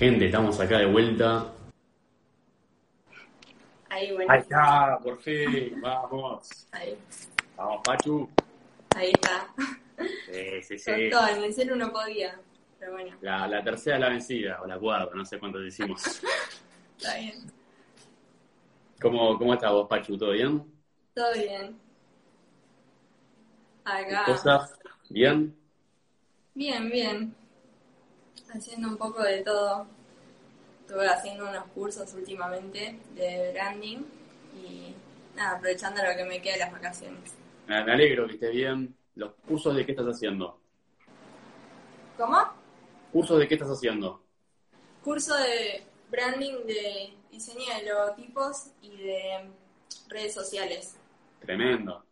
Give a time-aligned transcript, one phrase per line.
[0.00, 1.52] Gente, estamos acá de vuelta.
[3.90, 4.32] Ahí, bueno.
[4.32, 6.66] Ahí está, por fin, vamos.
[6.72, 6.96] Ahí,
[7.54, 8.26] Vamos, Pachu.
[8.96, 9.46] ahí está.
[10.32, 11.10] Sí, sí, Con sí.
[11.10, 12.40] todo, en el celu no podía.
[12.78, 16.02] Pero bueno, La, la tercera es la vencida, o la cuarta, no sé cuántos hicimos.
[16.96, 17.34] está bien.
[19.02, 20.16] ¿Cómo, cómo estás vos, Pachu?
[20.16, 20.64] ¿Todo bien?
[21.12, 21.78] Todo bien.
[23.84, 24.24] Acá.
[24.24, 24.78] ¿Cosas?
[25.10, 25.54] ¿Bien?
[26.54, 27.34] Bien, bien.
[28.52, 29.86] Haciendo un poco de todo.
[30.80, 33.98] Estuve haciendo unos cursos últimamente de branding
[34.56, 34.94] y
[35.36, 37.34] nada, aprovechando lo que me queda de las vacaciones.
[37.68, 38.96] Me, me alegro que estés bien.
[39.14, 40.58] ¿Los cursos de qué estás haciendo?
[42.16, 42.38] ¿Cómo?
[43.12, 44.22] ¿Cursos de qué estás haciendo?
[45.04, 49.50] Curso de branding de diseño de logotipos y de
[50.08, 50.96] redes sociales.
[51.40, 52.04] Tremendo.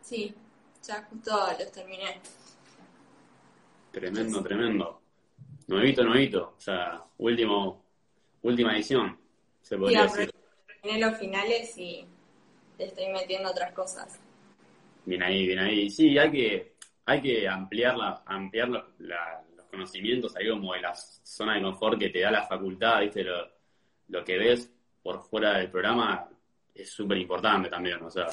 [0.00, 0.34] Sí,
[0.82, 2.20] ya justo los terminé.
[3.90, 5.00] Tremendo, tremendo.
[5.66, 6.54] Nuevito, nuevito.
[6.56, 7.84] O sea, último,
[8.42, 9.18] última edición,
[9.62, 10.30] se Sí, podría decir.
[10.82, 12.06] terminé los finales y
[12.78, 14.20] le estoy metiendo otras cosas.
[15.04, 15.90] Bien ahí, bien ahí.
[15.90, 16.74] Sí, hay que,
[17.06, 21.98] hay que ampliar, la, ampliar la- los conocimientos ahí como de la zona de confort
[21.98, 23.24] que te da la facultad, ¿viste?
[23.24, 23.48] Lo,
[24.08, 24.70] lo que ves
[25.02, 26.28] por fuera del programa
[26.74, 28.26] es súper importante también, o sea,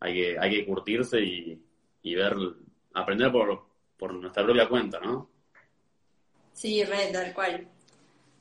[0.00, 1.62] hay que, hay que curtirse y,
[2.02, 2.34] y ver,
[2.94, 3.66] aprender por,
[3.98, 5.30] por nuestra propia cuenta, ¿no?
[6.54, 7.68] Sí, re, tal cual.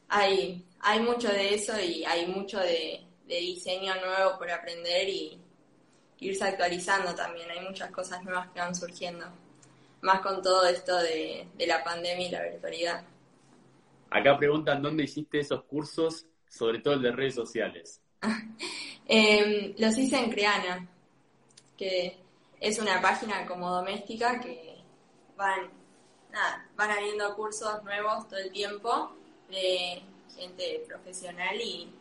[0.08, 5.38] Hay, hay mucho de eso y hay mucho de, de diseño nuevo por aprender y
[6.20, 7.50] irse actualizando también.
[7.52, 9.25] Hay muchas cosas nuevas que van surgiendo.
[10.02, 13.03] Más con todo esto de, de la pandemia y la virtualidad.
[14.09, 18.00] Acá preguntan dónde hiciste esos cursos, sobre todo el de redes sociales.
[19.05, 20.88] Eh, los hice en Creana,
[21.77, 22.17] que
[22.61, 24.77] es una página como doméstica que
[25.36, 25.70] van,
[26.34, 29.16] nada, van habiendo cursos nuevos todo el tiempo
[29.50, 30.02] de
[30.36, 31.94] gente profesional y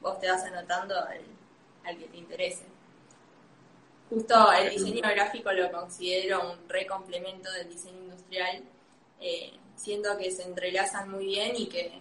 [0.00, 2.64] vos te vas anotando al, que te interese.
[4.08, 8.62] Justo el diseño gráfico lo considero un re complemento del diseño industrial,
[9.20, 12.00] eh, siento que se entrelazan muy bien y que,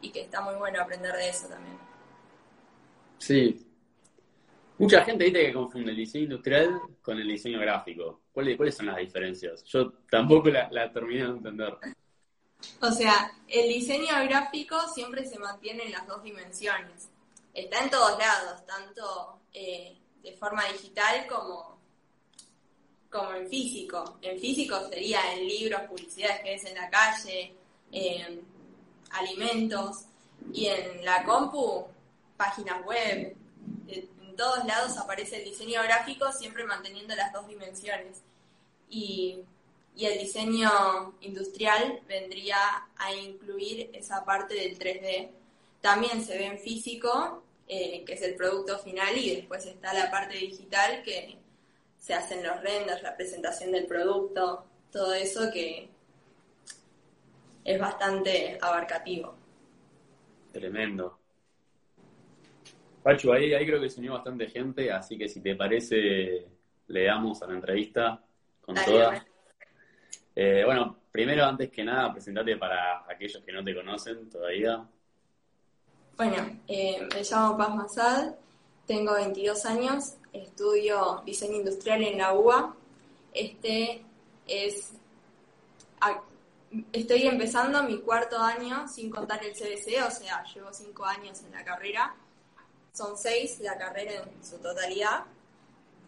[0.00, 1.78] y que está muy bueno aprender de eso también.
[3.18, 3.71] Sí.
[4.82, 8.22] Mucha gente dice que confunde el diseño industrial con el diseño gráfico.
[8.32, 9.62] ¿Cuáles, cuáles son las diferencias?
[9.62, 11.78] Yo tampoco la, la terminé de entender.
[12.80, 17.08] O sea, el diseño gráfico siempre se mantiene en las dos dimensiones.
[17.54, 21.78] Está en todos lados, tanto eh, de forma digital como,
[23.08, 24.18] como en físico.
[24.20, 27.54] En físico sería en libros, publicidades que ves en la calle,
[29.12, 30.06] alimentos,
[30.52, 31.86] y en la compu,
[32.36, 33.36] páginas web.
[34.32, 38.22] En todos lados aparece el diseño gráfico, siempre manteniendo las dos dimensiones.
[38.88, 39.44] Y
[39.94, 42.56] y el diseño industrial vendría
[42.96, 45.30] a incluir esa parte del 3D.
[45.80, 50.10] También se ve en físico, eh, que es el producto final, y después está la
[50.10, 51.36] parte digital que
[51.98, 55.88] se hacen los renders, la presentación del producto, todo eso que
[57.64, 59.34] es bastante abarcativo.
[60.52, 61.18] Tremendo.
[63.02, 66.46] Pachu, ahí, ahí creo que se unió bastante gente, así que si te parece,
[66.86, 68.22] le damos a la entrevista
[68.60, 69.06] con Dale, toda.
[69.08, 69.24] bueno.
[70.34, 74.84] Eh, bueno, primero, antes que nada, presentate para aquellos que no te conocen todavía.
[76.16, 78.34] Bueno, eh, me llamo Paz Masad,
[78.86, 82.74] tengo 22 años, estudio diseño industrial en la UBA.
[83.32, 84.04] Este
[84.46, 84.92] es.
[86.92, 91.52] Estoy empezando mi cuarto año sin contar el CBC, o sea, llevo 5 años en
[91.52, 92.14] la carrera.
[92.92, 95.24] Son 6 la carrera en su totalidad.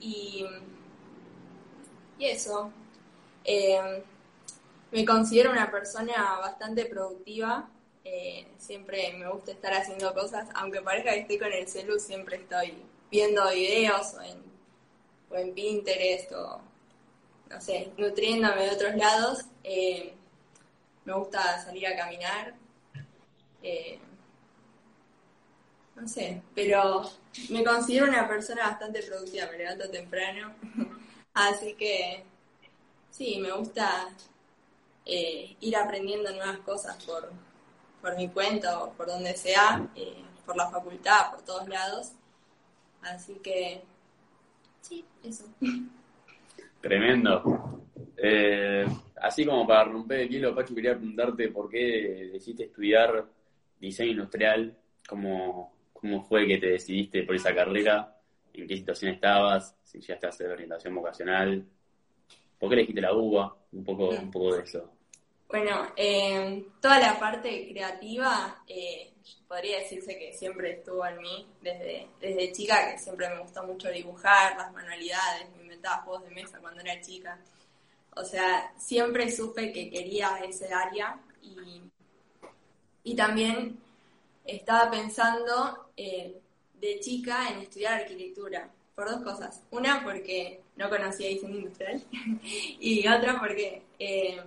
[0.00, 0.44] Y,
[2.18, 2.70] y eso.
[3.44, 4.02] Eh,
[4.92, 7.68] me considero una persona bastante productiva.
[8.04, 12.36] eh, siempre me gusta estar haciendo cosas, aunque parezca que estoy con el celu, siempre
[12.36, 12.74] estoy
[13.10, 14.42] viendo videos o en,
[15.30, 16.60] o en Pinterest o,
[17.50, 19.44] no sé, nutriéndome de otros lados.
[19.64, 20.14] Eh,
[21.04, 22.54] me gusta salir a caminar.
[25.96, 27.02] No sé, pero
[27.50, 30.54] me considero una persona bastante productiva, me levanto temprano.
[31.34, 32.24] Así que
[33.10, 34.08] sí, me gusta
[35.04, 37.30] eh, ir aprendiendo nuevas cosas por,
[38.00, 42.12] por mi cuenta o por donde sea, eh, por la facultad, por todos lados.
[43.02, 43.82] Así que
[44.80, 45.44] sí, eso.
[46.80, 47.82] Tremendo.
[48.16, 48.86] Eh,
[49.20, 53.26] así como para romper el hielo, Pachu, quería preguntarte por qué decidiste estudiar
[53.80, 54.76] diseño industrial,
[55.08, 55.73] cómo,
[56.04, 58.14] cómo fue que te decidiste por esa carrera,
[58.52, 61.64] en qué situación estabas, si llegaste a hacer orientación vocacional,
[62.58, 64.92] por qué elegiste la UBA, un poco, un poco de eso.
[65.48, 69.14] Bueno, eh, toda la parte creativa eh,
[69.48, 73.88] podría decirse que siempre estuvo en mí desde, desde chica, que siempre me gustó mucho
[73.88, 77.38] dibujar, las manualidades, me inventaba juegos de mesa cuando era chica.
[78.14, 81.80] O sea, siempre supe que quería ese área y,
[83.04, 83.82] y también
[84.44, 86.40] estaba pensando eh,
[86.80, 89.62] de chica en estudiar arquitectura, por dos cosas.
[89.70, 92.02] Una, porque no conocía diseño industrial
[92.42, 94.40] y otra, porque eh,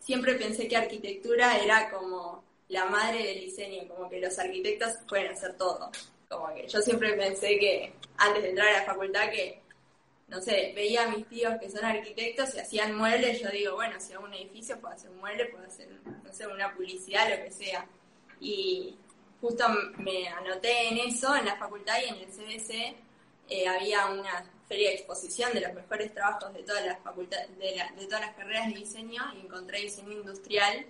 [0.00, 5.32] siempre pensé que arquitectura era como la madre del diseño, como que los arquitectos pueden
[5.32, 5.90] hacer todo.
[6.28, 9.62] Como que yo siempre pensé que antes de entrar a la facultad que,
[10.28, 13.98] no sé, veía a mis tíos que son arquitectos y hacían muebles, yo digo, bueno,
[13.98, 15.88] si hago un edificio puedo hacer un mueble, puedo hacer,
[16.22, 17.86] no sé, una publicidad, lo que sea.
[18.40, 18.94] Y
[19.40, 19.64] justo
[19.98, 22.96] me anoté en eso, en la facultad y en el CBC
[23.48, 27.82] eh, había una feria de exposición de los mejores trabajos de todas las facultades, de,
[27.96, 30.86] de todas las carreras de diseño y encontré diseño industrial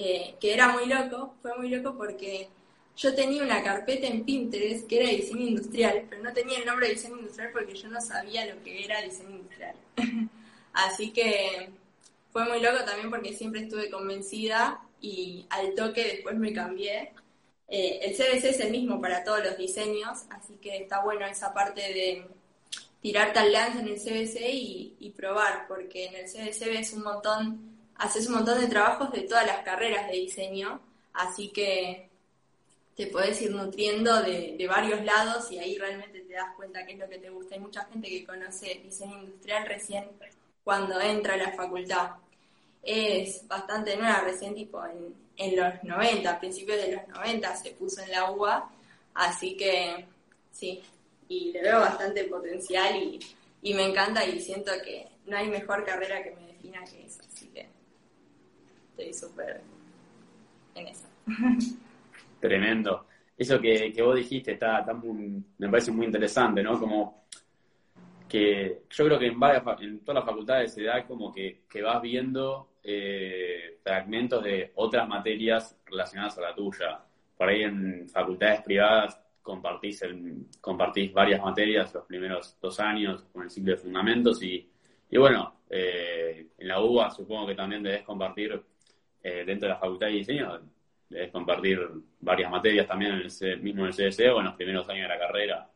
[0.00, 2.48] eh, que era muy loco, fue muy loco porque
[2.96, 6.86] yo tenía una carpeta en Pinterest que era diseño industrial, pero no tenía el nombre
[6.86, 9.74] de diseño industrial porque yo no sabía lo que era diseño industrial.
[10.72, 11.70] Así que
[12.32, 17.12] fue muy loco también porque siempre estuve convencida y al toque después me cambié.
[17.68, 21.52] Eh, el CBC es el mismo para todos los diseños, así que está bueno esa
[21.52, 22.26] parte de
[23.00, 27.78] tirar tal lance en el CBC y, probar, porque en el CBC ves un montón
[27.96, 30.80] haces un montón de trabajos de todas las carreras de diseño,
[31.12, 32.08] así que
[32.94, 36.98] te puedes ir nutriendo de, varios lados y ahí realmente te das cuenta qué es
[36.98, 37.54] lo que te gusta.
[37.54, 40.08] Hay mucha gente que conoce diseño industrial recién
[40.62, 42.10] cuando entra a la facultad.
[42.82, 47.70] Es bastante nueva, recién tipo en, en los 90, a principios de los 90 se
[47.70, 48.70] puso en la UBA,
[49.14, 50.04] así que
[50.50, 50.82] sí,
[51.28, 53.18] y le veo bastante potencial y,
[53.62, 57.22] y me encanta y siento que no hay mejor carrera que me defina que esa
[58.98, 59.60] estoy súper
[60.74, 61.06] en eso.
[62.40, 63.06] Tremendo.
[63.36, 64.84] Eso que, vos dijiste está,
[65.58, 66.78] me parece muy interesante, ¿no?
[66.78, 67.27] Como
[68.28, 72.02] que yo creo que en, varias, en todas las facultades se da como que, vas
[72.02, 77.00] viendo eh, fragmentos de otras materias relacionadas a la tuya.
[77.36, 80.02] Por ahí en facultades privadas compartís,
[80.60, 84.68] compartís varias materias los primeros dos años con el ciclo de fundamentos y,
[85.16, 88.60] bueno, eh, en la UBA supongo que también debes compartir
[89.22, 90.60] eh, dentro de la Facultad de Diseño
[91.08, 91.80] debes compartir
[92.20, 95.14] varias materias también en el, mismo en el CDC o en los primeros años de
[95.14, 95.70] la carrera.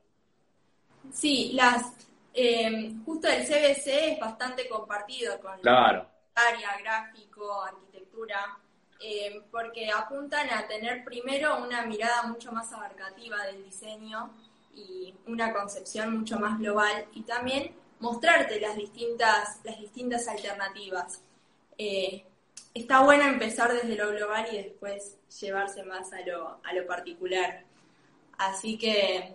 [1.11, 6.07] Sí, las eh, justo el CBC es bastante compartido con claro.
[6.35, 8.59] área, gráfico, arquitectura,
[9.01, 14.31] eh, porque apuntan a tener primero una mirada mucho más abarcativa del diseño
[14.75, 21.21] y una concepción mucho más global y también mostrarte las distintas, las distintas alternativas.
[21.77, 22.25] Eh,
[22.75, 27.65] está bueno empezar desde lo global y después llevarse más a lo, a lo particular.
[28.39, 29.35] Así que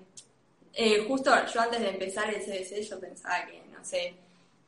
[0.79, 4.13] eh, justo yo antes de empezar el CDC yo pensaba que, no sé,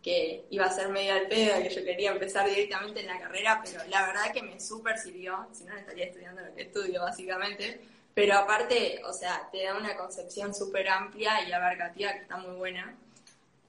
[0.01, 3.61] que iba a ser medio al pedo, que yo quería empezar directamente en la carrera,
[3.63, 7.79] pero la verdad que me súper sirvió, si no estaría estudiando lo que estudio básicamente,
[8.15, 12.55] pero aparte, o sea, te da una concepción súper amplia y abarcativa que está muy
[12.55, 12.97] buena.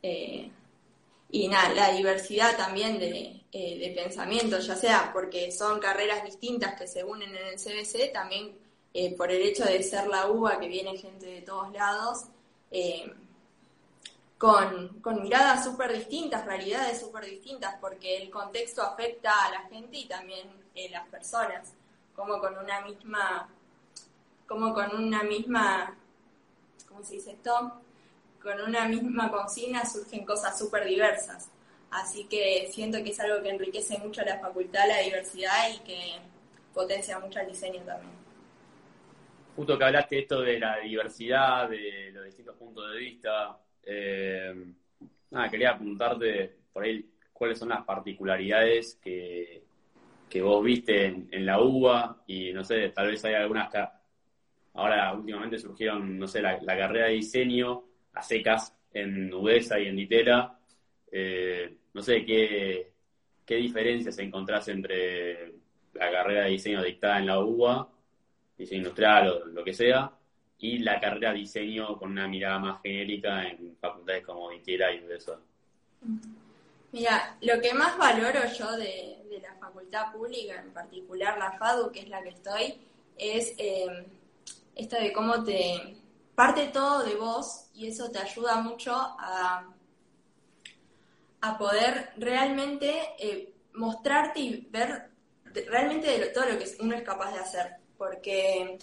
[0.02, 0.50] Eh,
[1.30, 6.74] y nada, la diversidad también de, eh, de pensamiento, ya sea porque son carreras distintas
[6.80, 8.56] que se unen en el CBC, también
[8.94, 12.24] eh, por el hecho de ser la UBA, que viene gente de todos lados,
[12.70, 13.12] eh,
[14.38, 19.98] con, con, miradas súper distintas, realidades súper distintas, porque el contexto afecta a la gente
[19.98, 21.72] y también a las personas,
[22.16, 23.48] como con una misma,
[24.46, 25.94] como con una misma,
[26.88, 27.80] ¿cómo se dice esto?
[28.42, 31.48] con una misma consigna surgen cosas súper diversas.
[31.90, 35.78] Así que siento que es algo que enriquece mucho a la facultad, la diversidad y
[35.80, 36.18] que
[36.72, 38.19] potencia mucho el diseño también.
[39.60, 44.54] Justo que hablaste esto de la diversidad, de los distintos puntos de vista, eh,
[45.32, 49.62] nada, quería preguntarte por ahí cuáles son las particularidades que,
[50.30, 53.86] que vos viste en, la UBA y no sé, tal vez hay algunas que
[54.72, 59.96] ahora últimamente surgieron, no sé, la, carrera de diseño a secas en Udesa y en
[59.96, 60.58] Litera.
[61.12, 62.94] Eh, no sé qué,
[63.44, 65.52] qué diferencias encontrás entre
[65.92, 67.99] la carrera de diseño dictada en la UBA,
[68.60, 70.12] diseño industrial o lo que sea,
[70.58, 75.38] y la carrera diseño con una mirada más genérica en facultades como Litera y Udesa.
[76.92, 82.00] Mira, lo que más valoro yo de, la facultad pública, en particular la FADU, que
[82.00, 82.74] es la que estoy,
[83.16, 84.06] es eh,
[84.74, 85.96] esto de cómo te,
[86.34, 89.66] parte todo de vos y eso te ayuda mucho a,
[91.40, 95.10] a poder realmente eh, mostrarte y ver
[95.68, 98.78] realmente de todo lo que uno es capaz de hacer, porque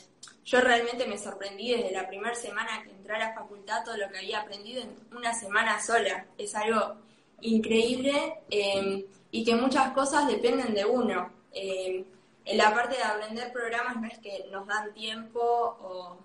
[0.45, 4.07] yo realmente me sorprendí desde la primera semana que entré a la facultad todo lo
[4.09, 6.27] que había aprendido en una semana sola.
[6.37, 6.97] Es algo
[7.41, 11.31] increíble eh, y que muchas cosas dependen de uno.
[11.51, 12.05] Eh,
[12.45, 16.19] en la parte de aprender programas no es que nos dan tiempo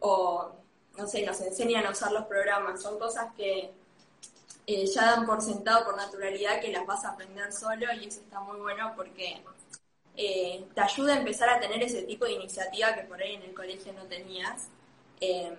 [0.00, 0.52] o,
[0.96, 3.70] no sé, nos enseñan a usar los programas, son cosas que
[4.66, 8.20] eh, ya dan por sentado por naturalidad que las vas a aprender solo y eso
[8.20, 9.42] está muy bueno porque
[10.16, 13.42] eh, te ayuda a empezar a tener ese tipo de iniciativa que por ahí en
[13.42, 14.68] el colegio no tenías.
[15.20, 15.56] Eh,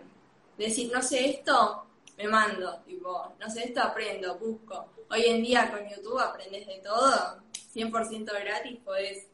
[0.57, 1.85] decir, no sé esto,
[2.17, 4.87] me mando, tipo, no sé esto, aprendo, busco.
[5.09, 7.41] Hoy en día con YouTube aprendes de todo,
[7.73, 9.27] 100% gratis, podés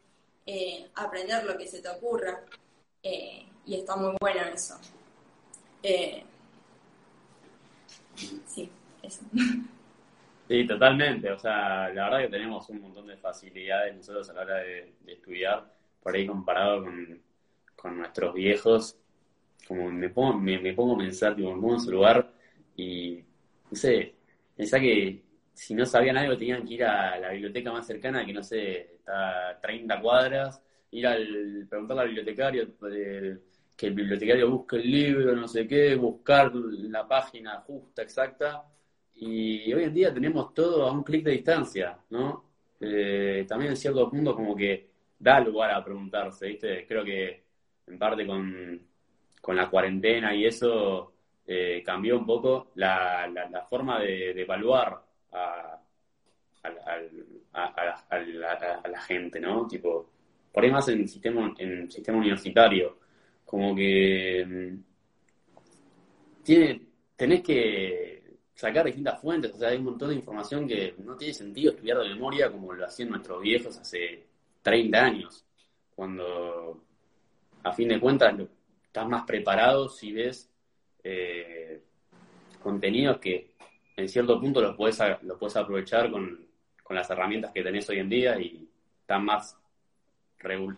[0.96, 2.44] aprender lo que se te ocurra.
[3.04, 4.76] y está muy bueno eso.
[8.48, 8.72] sí.
[10.50, 11.32] Sí, totalmente.
[11.32, 14.96] O sea, la verdad que tenemos un montón de facilidades nosotros a la hora de,
[15.06, 16.86] estudiar, por ahí comparado
[17.76, 18.98] con, nuestros viejos.
[19.68, 22.32] Como me pongo, me, pongo a pensar, tipo, me pongo en su lugar
[22.76, 23.24] y,
[23.70, 24.16] no sé,
[24.56, 25.22] pensá que
[25.54, 28.96] si no sabían algo tenían que ir a la biblioteca más cercana, que no sé,
[28.96, 33.38] está a 30 cuadras, ir al preguntarle al bibliotecario, eh,
[33.78, 38.66] que el bibliotecario busque el libro, no sé qué, buscar la página justa, exacta,
[39.22, 42.46] y hoy en día tenemos todo a un clic de distancia, ¿no?
[42.80, 44.88] Eh, también en cierto punto como que
[45.20, 46.86] da lugar a preguntarse, ¿viste?
[46.88, 47.44] Creo que
[47.88, 48.88] en parte con,
[49.56, 51.12] la cuarentena y eso
[51.46, 55.02] eh, cambió un poco la, la, forma de, evaluar
[55.34, 55.82] a,
[58.90, 59.68] la, gente, ¿no?
[59.68, 60.10] Tipo,
[60.54, 63.00] por ahí más en sistema, en sistema universitario,
[63.46, 66.82] como que mm, tiene,
[67.16, 68.19] tenés que
[68.60, 72.00] sacar distintas fuentes, o sea, hay un montón de información que no tiene sentido estudiar
[72.00, 74.26] de memoria como lo hacían nuestros viejos hace
[74.62, 75.46] 30 años,
[75.96, 76.84] cuando
[77.64, 78.36] a fin de cuentas
[78.84, 80.52] estás más preparado si ves
[81.02, 81.82] eh,
[82.62, 83.56] contenidos que
[83.96, 86.46] en cierto punto los puedes, los puedes aprovechar con,
[86.90, 88.68] las herramientas que tenés hoy en día y
[89.00, 89.56] están más,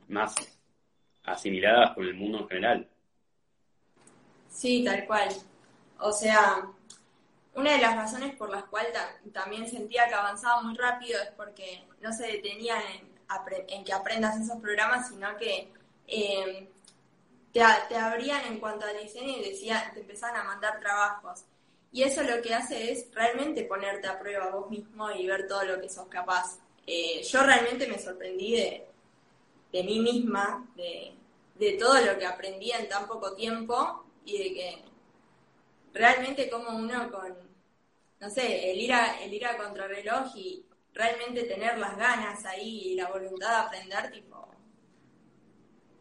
[0.09, 0.35] más
[1.23, 2.89] asimiladas con el mundo en general.
[4.49, 5.29] Sí, tal cual.
[5.99, 6.69] O sea,
[7.53, 8.93] una de las razones por las cuales
[9.33, 12.81] también sentía que avanzaba muy rápido es porque no se detenían
[13.67, 15.69] en, que aprendas esos programas, sino que
[16.07, 16.67] em,
[17.51, 21.43] te, abrían en cuanto al diseño y decía, te empezaban a mandar trabajos.
[21.91, 25.63] Y eso lo que hace es realmente ponerte a prueba vos mismo y ver todo
[25.63, 26.57] lo que sos capaz.
[26.87, 28.87] Eh, yo realmente me sorprendí de,
[29.71, 31.13] de mí misma, de,
[31.55, 34.90] de todo lo que aprendí en tan poco tiempo y de que
[35.93, 37.35] realmente como uno con,
[38.19, 42.91] no sé, el ir a, el ir a contrarreloj y realmente tener las ganas ahí
[42.91, 44.47] y la voluntad de aprender, tipo,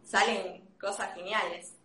[0.02, 1.76] salen cosas geniales.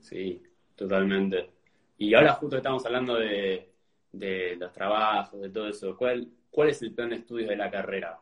[0.00, 0.42] Sí,
[0.74, 1.50] totalmente.
[1.98, 3.72] Y ahora justo estamos hablando de,
[4.12, 5.96] de los trabajos, de todo eso.
[5.96, 8.20] ¿Cuál, ¿Cuál es el plan de estudios de la carrera?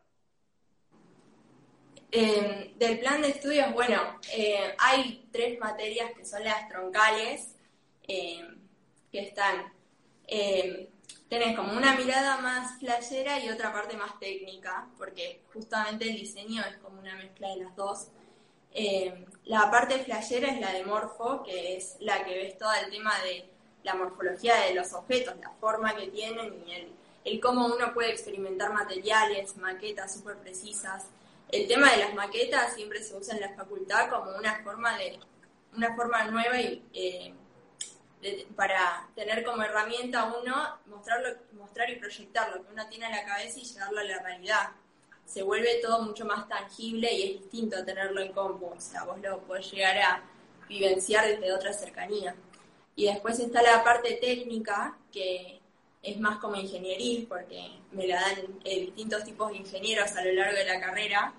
[2.10, 7.54] Eh, del plan de estudios, bueno, eh, hay tres materias que son las troncales,
[9.10, 9.72] que están,
[10.26, 10.90] eh,
[11.28, 16.62] tenés como una mirada más flashera y otra parte más técnica, porque justamente el diseño
[16.64, 18.08] es como una mezcla de las dos.
[18.72, 22.90] Eh, la parte flashera es la de morfo, que es la que ves todo el
[22.90, 23.48] tema de
[23.82, 26.92] la morfología de los objetos, la forma que tienen y el,
[27.24, 31.06] el cómo uno puede experimentar materiales, maquetas súper precisas.
[31.50, 35.18] El tema de las maquetas siempre se usa en la facultad como una forma de
[35.76, 37.34] una forma nueva y eh,
[38.56, 43.24] para tener como herramienta uno mostrarlo, mostrar y proyectar lo que uno tiene en la
[43.24, 44.68] cabeza y llevarlo a la realidad.
[45.24, 49.18] Se vuelve todo mucho más tangible y es distinto tenerlo en compu, o sea, vos
[49.20, 50.22] lo podés llegar a
[50.68, 52.34] vivenciar desde otra cercanía.
[52.96, 55.60] Y después está la parte técnica, que
[56.02, 60.32] es más como ingeniería, porque me la dan eh, distintos tipos de ingenieros a lo
[60.32, 61.34] largo de la carrera,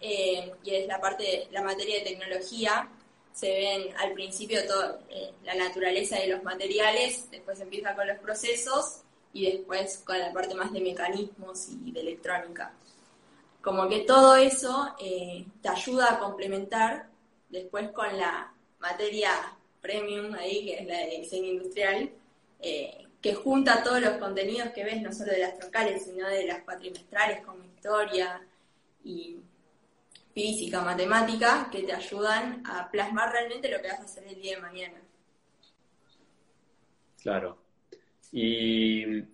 [0.00, 2.88] eh, y es la parte, la materia de tecnología,
[3.32, 8.18] se ven al principio toda eh, la naturaleza de los materiales, después empieza con los
[8.18, 12.72] procesos y después con la parte más de mecanismos y de electrónica.
[13.62, 17.06] Como que todo eso eh, te ayuda a complementar
[17.48, 19.30] después con la materia
[19.80, 22.10] premium ahí, que es la de diseño industrial,
[22.60, 26.46] eh, que junta todos los contenidos que ves, no solo de las troncales, sino de
[26.46, 28.44] las cuatrimestrales como historia
[29.04, 29.38] y
[30.32, 34.56] física, matemática, que te ayudan a plasmar realmente lo que vas a hacer el día
[34.56, 35.00] de mañana.
[37.22, 37.58] Claro.
[38.32, 39.28] Y en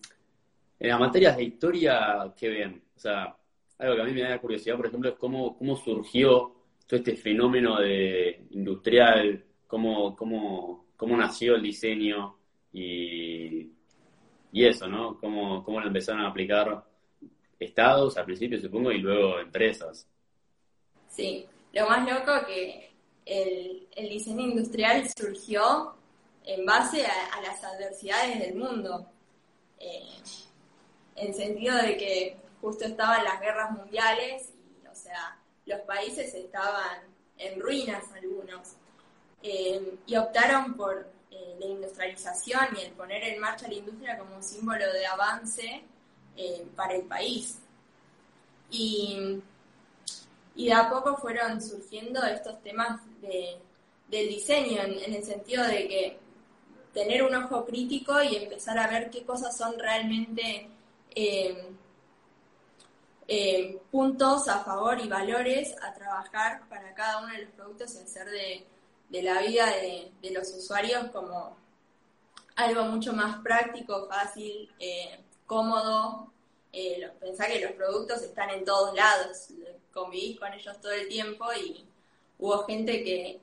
[0.80, 2.82] las materias de historia, ¿qué ven?
[2.96, 3.36] O sea,
[3.78, 6.54] algo que a mí me da curiosidad, por ejemplo, es cómo, cómo surgió
[6.86, 12.36] todo este fenómeno de industrial, cómo, cómo, cómo nació el diseño
[12.72, 13.70] y,
[14.52, 15.18] y eso, ¿no?
[15.18, 16.84] Cómo, cómo lo empezaron a aplicar
[17.58, 20.08] estados al principio, supongo, y luego empresas.
[21.18, 22.92] Sí, lo más loco que
[23.26, 25.96] el, diseño industrial surgió
[26.44, 29.04] en base a, las adversidades del mundo.
[29.80, 30.06] Eh,
[31.16, 37.00] en sentido de que justo estaban las guerras mundiales y, o sea, los países estaban
[37.36, 38.74] en ruinas algunos.
[39.42, 44.36] Eh, y optaron por eh, la industrialización y el poner en marcha la industria como
[44.36, 45.82] un símbolo de avance
[46.76, 47.58] para el país.
[48.70, 49.42] Y,
[50.58, 53.58] y, de a poco fueron surgiendo estos temas de,
[54.08, 56.18] del diseño, en, el sentido de que
[56.92, 60.68] tener un ojo crítico y empezar a ver qué cosas son realmente
[61.14, 61.70] eh,
[63.28, 67.98] eh, puntos a favor y valores a trabajar para cada uno de los productos y
[67.98, 71.56] hacer de, la vida de, los usuarios como
[72.56, 76.32] algo mucho más práctico, fácil, eh, cómodo.
[77.20, 79.52] pensá que los productos están en todos lados,
[79.92, 81.84] convivís con ellos todo el tiempo y
[82.38, 83.40] hubo gente que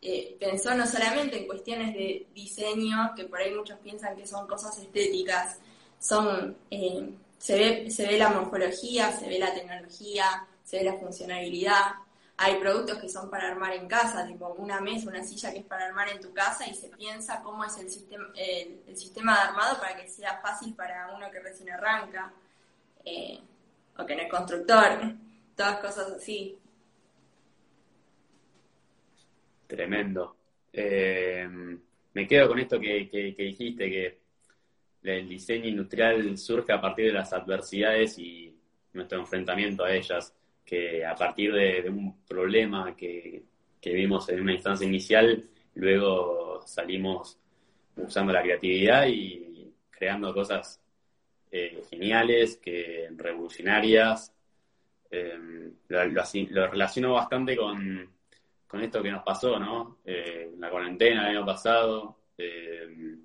[0.00, 4.46] eh, pensó no solamente en cuestiones de diseño, que por ahí muchos piensan que son
[4.46, 5.58] cosas estéticas,
[5.98, 10.98] son, eh, se, ve, se ve la morfología, se ve la tecnología, se ve la
[10.98, 11.94] funcionalidad.
[12.36, 15.64] Hay productos que son para armar en casa, tipo una mesa, una silla que es
[15.64, 19.40] para armar en tu casa y se piensa cómo es el sistema, el, sistema de
[19.48, 22.32] armado para que sea fácil para uno que recién arranca
[23.04, 23.40] eh,
[23.96, 25.16] o que no es constructor,
[25.58, 26.56] todas cosas así.
[29.66, 30.36] Tremendo.
[30.72, 31.48] Eh,
[32.14, 34.18] me quedo con esto que, dijiste, que
[35.02, 38.56] el diseño industrial surge a partir de las adversidades y
[38.92, 40.32] nuestro enfrentamiento a ellas,
[40.64, 43.42] que a partir de, un problema que,
[43.82, 45.42] vimos en una instancia inicial,
[45.74, 47.36] luego salimos
[47.96, 50.80] usando la creatividad y creando cosas
[51.50, 54.32] eh, geniales, que revolucionarias.
[55.10, 58.08] Eh, lo relaciono bastante con,
[58.68, 59.98] con esto que nos pasó, ¿no?
[60.04, 63.16] Eh, la cuarentena el año pasado, eh,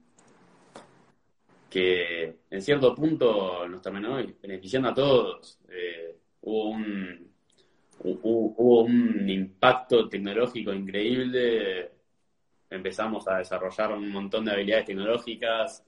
[1.69, 5.59] que en cierto punto nos terminó beneficiando a todos.
[5.69, 7.31] Eh, hubo, un,
[7.99, 11.91] hubo, un impacto tecnológico increíble,
[12.69, 15.85] empezamos a desarrollar un montón de habilidades tecnológicas,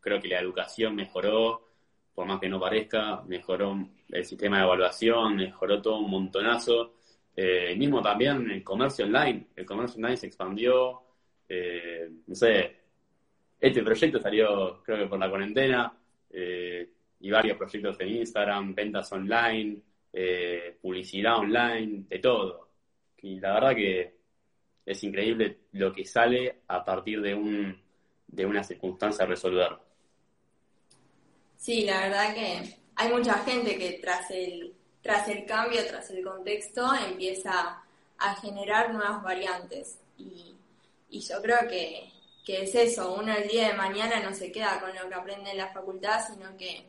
[0.00, 1.68] creo que la educación mejoró,
[2.14, 6.94] por más que no parezca, mejoró el sistema de evaluación, mejoró todo un montonazo.
[7.36, 9.48] Eh, mismo también el comercio online.
[9.56, 11.02] El comercio online se expandió.
[11.48, 12.76] Eh, no sé,
[13.58, 15.92] este proyecto salió creo que por la cuarentena
[16.30, 16.88] eh,
[17.20, 19.82] y varios proyectos en Instagram, ventas online,
[20.80, 22.68] publicidad online, de todo.
[23.20, 24.14] Y la verdad que
[24.86, 27.76] es increíble lo que sale a partir de, un,
[28.28, 29.70] de una circunstancia resolver.
[31.56, 36.24] Sí, la verdad que hay mucha gente que tras el tras el cambio, tras el
[36.24, 37.82] contexto, empieza
[38.18, 39.98] a generar nuevas variantes.
[40.16, 40.56] Y,
[41.10, 42.10] yo creo que,
[42.46, 45.58] es eso, uno el día de mañana no se queda con lo que aprende en
[45.58, 46.86] la facultad, sino que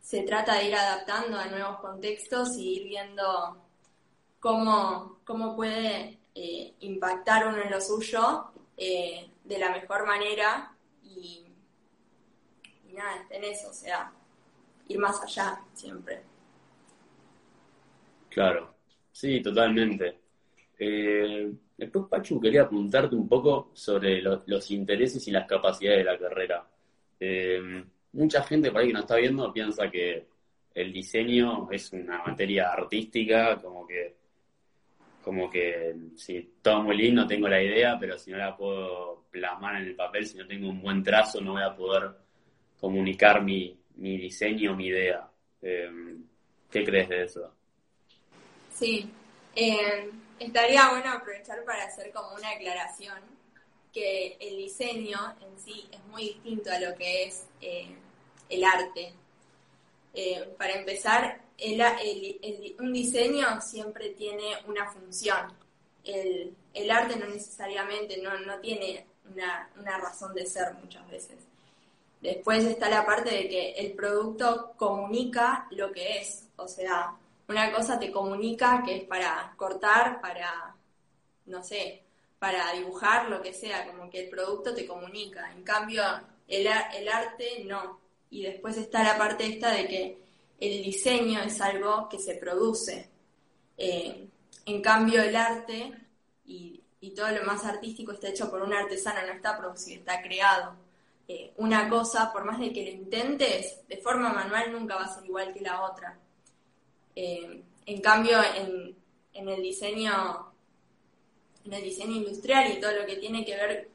[0.00, 3.56] se trata de ir adaptando a nuevos contextos y ir viendo
[4.38, 11.46] cómo, cómo puede eh, impactar uno en lo suyo eh, de la mejor manera y,
[12.88, 14.12] y nada, en eso, o sea,
[14.88, 16.22] ir más allá siempre.
[18.28, 18.74] Claro,
[19.12, 20.18] sí, totalmente.
[20.78, 26.18] Eh, después, Pachu, quería preguntarte un poco sobre los intereses y las capacidades de la
[26.18, 26.66] carrera.
[27.20, 30.26] Eh, mucha gente por ahí que nos está viendo piensa que
[30.74, 34.16] el diseño es una materia artística, como que,
[35.22, 39.76] como que si todo muy lindo, tengo la idea, pero si no la puedo plasmar
[39.76, 42.10] en el papel, si no tengo un buen trazo, no voy a poder
[42.80, 45.28] comunicar mi, mi diseño, mi idea.
[45.62, 45.90] Eh,
[46.70, 47.54] ¿Qué crees de eso?
[48.74, 49.08] Sí,
[49.54, 53.18] eh, estaría bueno aprovechar para hacer como una aclaración
[53.92, 57.94] que el diseño en sí es muy distinto a lo que es eh,
[58.48, 59.14] el arte.
[60.12, 61.40] Eh, para empezar,
[62.80, 65.52] un diseño siempre tiene una función.
[66.02, 71.43] El, arte no necesariamente, no, no tiene una, una razón de ser muchas veces.
[72.24, 77.14] Después está la parte de que el producto comunica lo que es, o sea,
[77.46, 80.74] una cosa te comunica que es para cortar, para,
[81.44, 82.02] no sé,
[82.38, 85.52] para dibujar, lo que sea, como que el producto te comunica.
[85.52, 86.02] En cambio,
[86.48, 88.00] el, el arte no.
[88.30, 90.18] Y después está la parte esta de que
[90.60, 93.10] el diseño es algo que se produce.
[93.76, 94.28] Eh,
[94.64, 95.92] en cambio, el arte
[96.46, 96.80] y,
[97.14, 100.83] todo lo más artístico está hecho por un artesano, no está producido, está creado.
[101.26, 105.14] Eh, una cosa, por más de que lo intentes, de forma manual nunca va a
[105.14, 106.18] ser igual que la otra.
[107.16, 108.94] Eh, en cambio, en,
[109.32, 110.52] en, el diseño
[111.64, 113.88] en el diseño industrial y todo lo que tiene que ver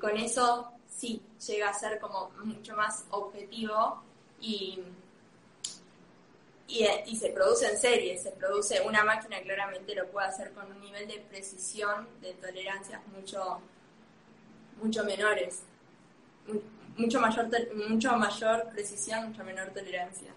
[0.00, 4.02] con eso, sí llega a ser como mucho más objetivo
[4.40, 4.80] y,
[6.68, 10.80] y, se produce en serie, se produce una máquina claramente lo puede hacer con un
[10.80, 13.60] nivel de precisión, de tolerancias mucho,
[14.82, 15.62] mucho menores,
[16.96, 17.48] mucho mayor,
[17.88, 20.32] mucho mayor precisión, mucho menor tolerancia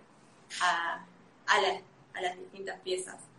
[0.61, 1.05] a,
[1.47, 1.55] a,
[2.13, 3.29] a las distintas piezas.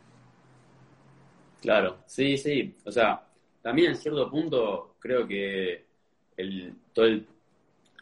[1.60, 3.26] Claro, sí, sí, o sea,
[3.62, 5.84] también en cierto punto creo que
[6.36, 7.08] el, todo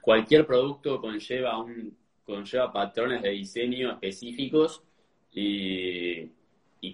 [0.00, 4.82] cualquier producto conlleva un conlleva patrones de diseño específicos
[5.32, 6.30] y,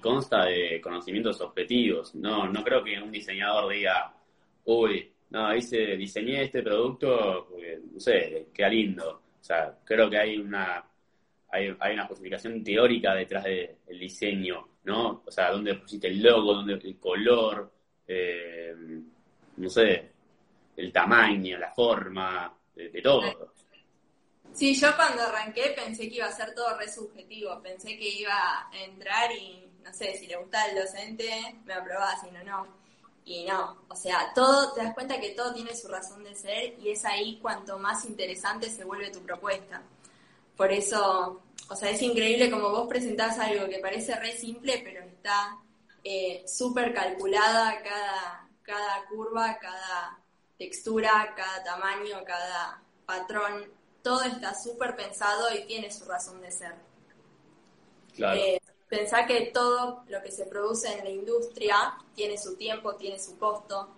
[0.01, 2.15] consta de conocimientos objetivos.
[2.15, 4.15] No, no creo que un diseñador diga,
[4.65, 7.49] uy, no, hice, diseñé este producto
[7.93, 9.23] no sé, queda lindo.
[9.41, 10.85] O sea, creo que hay una,
[11.51, 15.23] hay, hay una justificación teórica detrás del diseño, ¿no?
[15.27, 17.73] O sea, dónde pusiste el logo, dónde el color,
[18.07, 18.75] eh,
[19.57, 20.11] no sé,
[20.77, 23.53] el tamaño, la forma, de todo.
[24.53, 28.33] Sí, yo cuando arranqué pensé que iba a ser todo re subjetivo, pensé que iba
[28.33, 31.29] a entrar y, no sé, si le gustaba el docente,
[31.65, 32.67] me aprobaba, si no, no.
[33.29, 36.79] Y no, o sea, todo, te das cuenta que todo tiene su razón de ser
[36.79, 39.83] y es ahí cuanto más interesante se vuelve tu propuesta.
[40.57, 45.05] Por eso, o sea, es increíble como vos presentás algo que parece re simple, pero
[45.05, 45.59] está
[46.03, 50.19] eh, súper calculada cada, cada curva, cada
[50.57, 53.71] textura, cada tamaño, cada patrón
[54.03, 56.75] todo está súper pensado y tiene su razón de ser.
[58.17, 58.41] Claro.
[58.41, 58.59] Eh,
[58.89, 63.39] pensar que todo lo que se produce en la industria tiene su tiempo, tiene su
[63.39, 63.89] costo.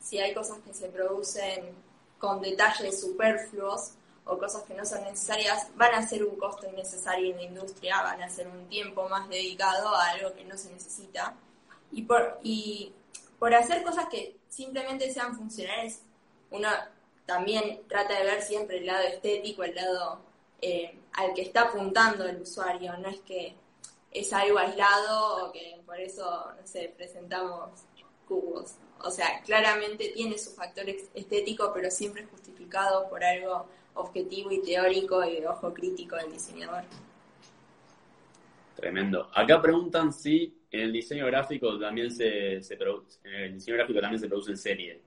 [0.00, 1.74] Si hay cosas que se producen
[2.18, 3.92] con detalles superfluos
[4.24, 8.02] o cosas que no son necesarias, van a ser un costo innecesario en la industria,
[8.02, 11.34] van a ser un tiempo más dedicado a algo que no se necesita.
[11.92, 12.92] Y por, y
[13.38, 16.02] por hacer cosas que simplemente sean funcionales,
[16.50, 16.68] uno
[17.26, 20.20] también trata de ver siempre el lado estético, el lado
[20.60, 23.54] eh, al que está apuntando el usuario, no es que
[24.10, 27.70] es algo aislado o que por eso, no sé, presentamos
[28.26, 28.74] cubos.
[29.02, 35.24] O sea, claramente tiene su factor estético, pero siempre justificado por algo objetivo y teórico
[35.24, 36.84] y de ojo crítico del diseñador.
[38.76, 39.30] Tremendo.
[39.34, 44.00] Acá preguntan si en el diseño gráfico también se, se produce, en el diseño gráfico
[44.00, 45.00] también se produce en serie.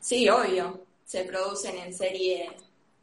[0.00, 0.84] Sí, obvio.
[1.04, 2.50] Se producen en serie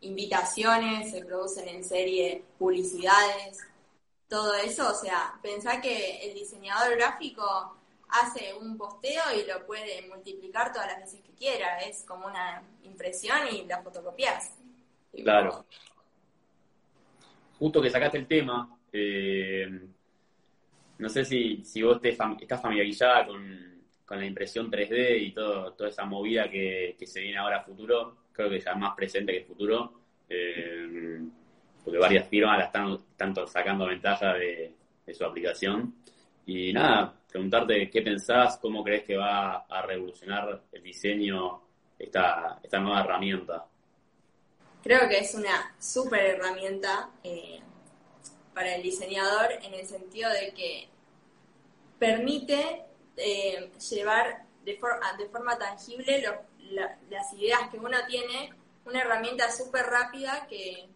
[0.02, 3.60] invitaciones, se producen en serie publicidades,
[4.34, 4.90] todo eso.
[4.90, 7.78] O sea, pensá que el diseñador gráfico
[8.10, 11.80] hace un posteo y lo puede multiplicar todas las veces que quiera.
[11.82, 14.56] Es como una impresión y la fotocopias.
[15.14, 15.66] Claro.
[17.60, 19.70] Justo que sacaste el tema, eh,
[20.98, 23.74] no sé si, si vos te estás familiarizada con
[24.06, 28.18] con la impresión 3D y todo, toda esa movida que, se viene ahora a futuro,
[28.32, 29.94] creo que ya más presente que futuro,
[30.30, 31.20] eh,
[31.84, 34.76] porque varias firmas la están tanto sacando ventaja de,
[35.14, 35.96] su aplicación.
[36.46, 41.62] Y nada, preguntarte qué pensás, cómo crees que va a revolucionar el diseño
[42.00, 43.66] esta, esta nueva herramienta.
[44.82, 47.60] Creo que es una súper herramienta eh,
[48.54, 50.90] para el diseñador en el sentido de que
[52.00, 52.84] permite
[53.18, 54.74] eh, llevar de,
[55.18, 56.24] de, forma tangible
[57.10, 58.54] las ideas que uno tiene,
[58.86, 60.90] una herramienta súper rápida que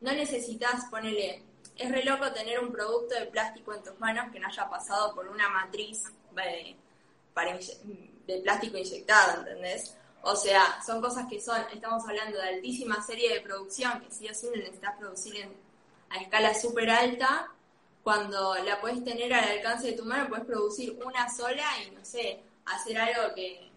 [0.00, 1.42] no necesitas ponerle.
[1.76, 5.14] Es re loco tener un producto de plástico en tus manos que no haya pasado
[5.14, 6.04] por una matriz
[6.34, 6.76] de,
[8.26, 9.94] de plástico inyectado, ¿entendés?
[10.22, 14.28] O sea, son cosas que son, estamos hablando de altísima serie de producción, que sí
[14.28, 15.52] o sí necesitas producir en,
[16.10, 17.48] a escala súper alta,
[18.02, 22.04] cuando la puedes tener al alcance de tu mano, puedes producir una sola y, no
[22.04, 23.70] sé, hacer algo que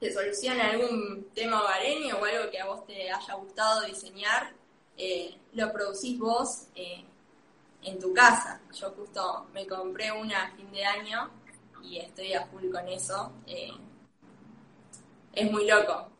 [0.00, 4.52] te solucione algún tema hogareño o algo que a vos te haya gustado diseñar,
[4.98, 7.04] eh, lo producís vos eh,
[7.82, 8.60] en tu casa.
[8.74, 11.30] Yo justo me compré una a fin de año
[11.82, 13.32] y estoy a full con eso.
[13.46, 13.70] Eh,
[15.32, 16.10] es muy loco.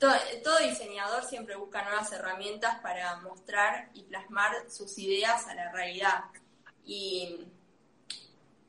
[0.00, 6.24] todo, diseñador siempre busca nuevas herramientas para mostrar y plasmar sus ideas a la realidad.
[6.84, 7.46] Y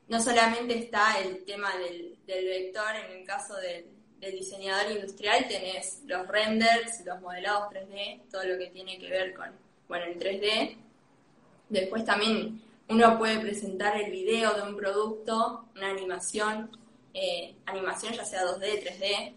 [0.06, 3.86] no solamente está el tema del, vector, en el caso del,
[4.20, 9.50] diseñador industrial tenés los renders, los modelados 3D, todo lo que tiene que ver con,
[9.88, 10.76] bueno, el 3D,
[11.68, 16.70] Después también uno puede presentar el video de un producto, una animación,
[17.12, 19.34] eh, animación ya sea 2D, 3D.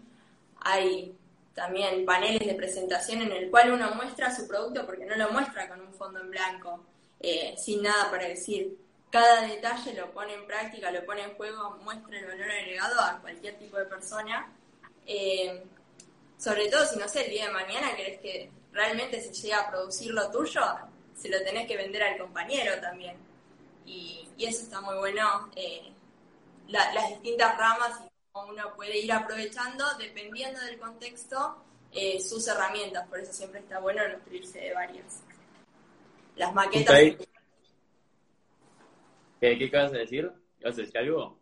[0.60, 1.16] Hay
[1.54, 5.68] también paneles de presentación en el cual uno muestra su producto porque no lo muestra
[5.68, 6.84] con un fondo en blanco,
[7.18, 8.78] eh, sin nada para decir.
[9.10, 13.20] Cada detalle lo pone en práctica, lo pone en juego, muestra el valor agregado a
[13.20, 14.52] cualquier tipo de persona.
[15.06, 15.62] Eh,
[16.38, 19.68] sobre todo si, no sé, el día de mañana querés que realmente se llegue a
[19.68, 20.62] producir lo tuyo,
[21.14, 23.16] se lo tenés que vender al compañero también.
[23.86, 25.92] Y, eso está muy bueno, eh,
[26.68, 33.06] las distintas ramas y cómo uno puede ir aprovechando, dependiendo del contexto, eh, sus herramientas.
[33.08, 35.22] Por eso siempre está bueno nutrirse de varias.
[36.36, 36.96] Las maquetas.
[39.40, 40.32] ¿Qué, ¿Qué acabas de decir?
[40.62, 41.38] ¿Vas a decir algo?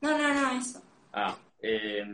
[0.00, 0.82] No, no, no, eso.
[1.12, 2.04] Ah, eh,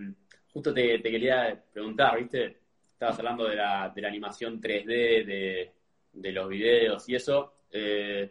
[0.52, 2.58] justo te, te, quería preguntar, ¿viste?
[2.92, 5.72] Estabas hablando de la, de la animación 3D, de,
[6.12, 7.54] de los videos y eso.
[7.70, 8.30] Eh,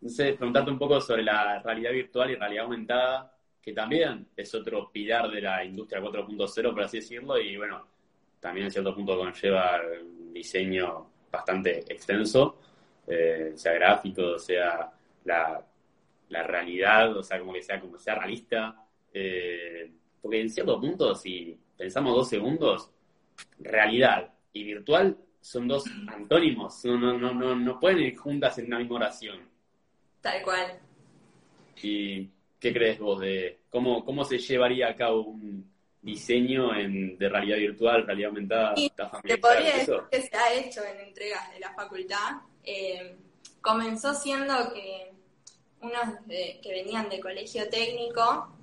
[0.00, 4.54] no sé, preguntarte un poco sobre la realidad virtual y realidad aumentada, que también es
[4.54, 7.86] otro pilar de la industria 4.0, por así decirlo, y bueno,
[8.40, 12.58] también en cierto punto conlleva un diseño bastante extenso,
[13.06, 14.90] eh, sea gráfico, sea
[15.24, 15.62] la,
[16.30, 18.82] la, realidad, o sea, como que sea, como sea realista.
[19.12, 22.90] Eh, porque en cierto punto, si pensamos dos segundos,
[23.58, 28.78] realidad y virtual son dos antónimos, no, no, no, no pueden ir juntas en una
[28.78, 29.48] misma oración.
[30.20, 30.78] Tal cual.
[31.82, 32.28] ¿Y
[32.58, 35.70] qué crees vos de cómo, cómo se llevaría a cabo un
[36.02, 38.74] diseño en, de realidad virtual, realidad aumentada?
[38.74, 42.42] te podría decir que se ha hecho en entregas de la facultad.
[42.62, 43.16] Eh,
[43.62, 45.12] comenzó siendo que
[45.80, 48.54] unos que venían de colegio técnico,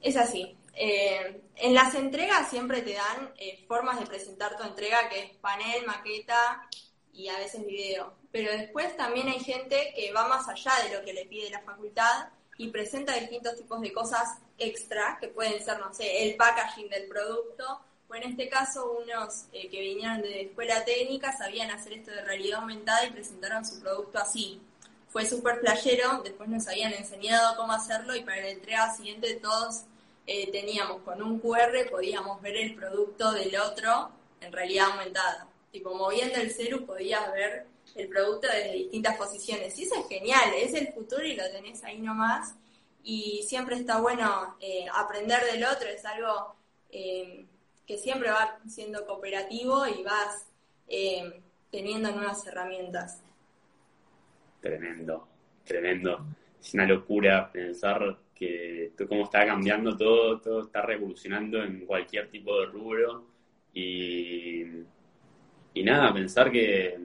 [0.00, 5.08] es así, eh, en las entregas siempre te dan eh, formas de presentar tu entrega,
[5.08, 6.68] que es panel, maqueta
[7.12, 8.14] y a veces video.
[8.32, 11.60] Pero después también hay gente que va más allá de lo que le pide la
[11.62, 16.88] facultad y presenta distintos tipos de cosas extra, que pueden ser, no sé, el packaging
[16.88, 21.94] del producto, o en este caso unos eh, que vinieron de escuela técnica sabían hacer
[21.94, 24.60] esto de realidad aumentada y presentaron su producto así.
[25.08, 29.84] Fue súper playero, después nos habían enseñado cómo hacerlo y para la entrega siguiente todos
[30.26, 34.10] eh, teníamos con un QR, podíamos ver el producto del otro
[34.40, 35.48] en realidad aumentada.
[35.70, 39.78] Tipo, moviendo el celu podías ver el producto desde distintas posiciones.
[39.78, 42.54] Y eso es genial, es el futuro y lo tenés ahí nomás.
[43.02, 46.54] Y siempre está bueno eh, aprender del otro, es algo
[46.90, 47.44] eh,
[47.86, 50.46] que siempre va siendo cooperativo y vas
[51.70, 53.20] teniendo nuevas herramientas.
[54.60, 55.26] Tremendo,
[55.64, 56.24] tremendo.
[56.60, 62.60] Es una locura pensar que cómo está cambiando todo, todo está revolucionando en cualquier tipo
[62.60, 63.26] de rubro
[63.72, 64.62] y,
[65.74, 66.98] y nada, pensar que,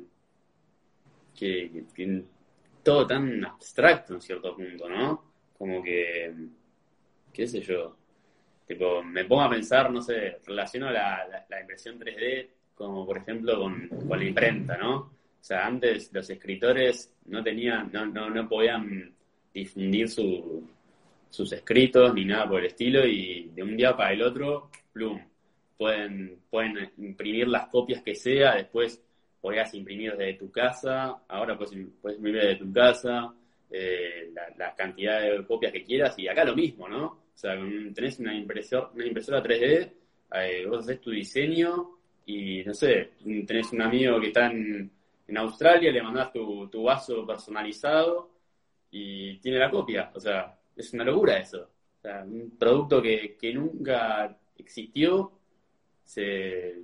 [1.36, 2.24] que,
[2.84, 5.24] todo tan abstracto en cierto punto, ¿no?
[5.58, 6.34] Como que,
[7.32, 7.96] qué sé yo,
[8.66, 13.60] tipo, me pongo a pensar, no sé, relaciono la, la, impresión 3D como por ejemplo
[13.60, 14.96] con, con, la imprenta, ¿no?
[14.98, 19.14] O sea, antes los escritores no tenían, no, no, no podían
[19.54, 20.66] difundir su,
[21.30, 25.20] sus escritos ni nada por el estilo y de un día para el otro, plum,
[25.78, 29.02] pueden, pueden imprimir las copias que sea, después
[29.40, 33.34] podías imprimir desde tu casa, ahora puedes, puedes imprimir desde tu casa,
[33.72, 37.06] eh, la, cantidad de copias que quieras y acá lo mismo, ¿no?
[37.06, 37.56] O sea,
[37.94, 39.92] tenés una, impresor, una impresora 3D,
[40.34, 43.12] eh, vos haces tu diseño y, no sé,
[43.48, 44.92] tenés un amigo que está en,
[45.28, 48.30] en Australia, le mandás tu, tu vaso personalizado
[48.92, 51.62] y tiene la copia, o sea, es una locura eso.
[51.62, 55.34] O sea, un producto que, nunca existió
[56.04, 56.82] se,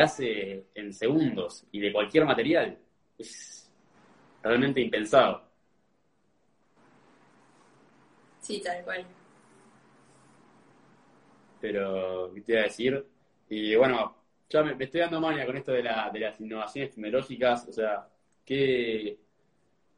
[0.00, 2.78] hace en segundos y de cualquier material.
[3.18, 3.70] Es
[4.42, 5.42] realmente impensado.
[8.40, 9.04] Sí, tal cual.
[11.60, 13.06] Pero, ¿qué te iba a decir?
[13.50, 14.16] Y bueno,
[14.48, 17.68] ya me, estoy dando mania con esto de, la, de las innovaciones tecnológicas.
[17.68, 18.08] O sea,
[18.44, 19.18] ¿qué,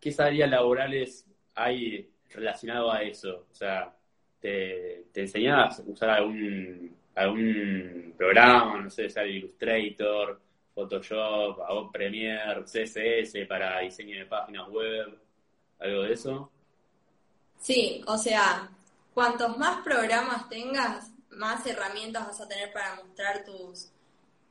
[0.01, 3.47] qué áreas laborales hay relacionado a eso?
[3.51, 3.95] O sea,
[4.40, 10.40] ¿te, te enseñabas a usar algún, algún programa, no sé, Illustrator,
[10.75, 15.19] Photoshop, Adobe Premiere, CSS para diseño de páginas web,
[15.79, 16.51] algo de eso?
[17.59, 18.71] Sí, o sea,
[19.12, 23.90] cuantos más programas tengas, más herramientas vas a tener para mostrar tus,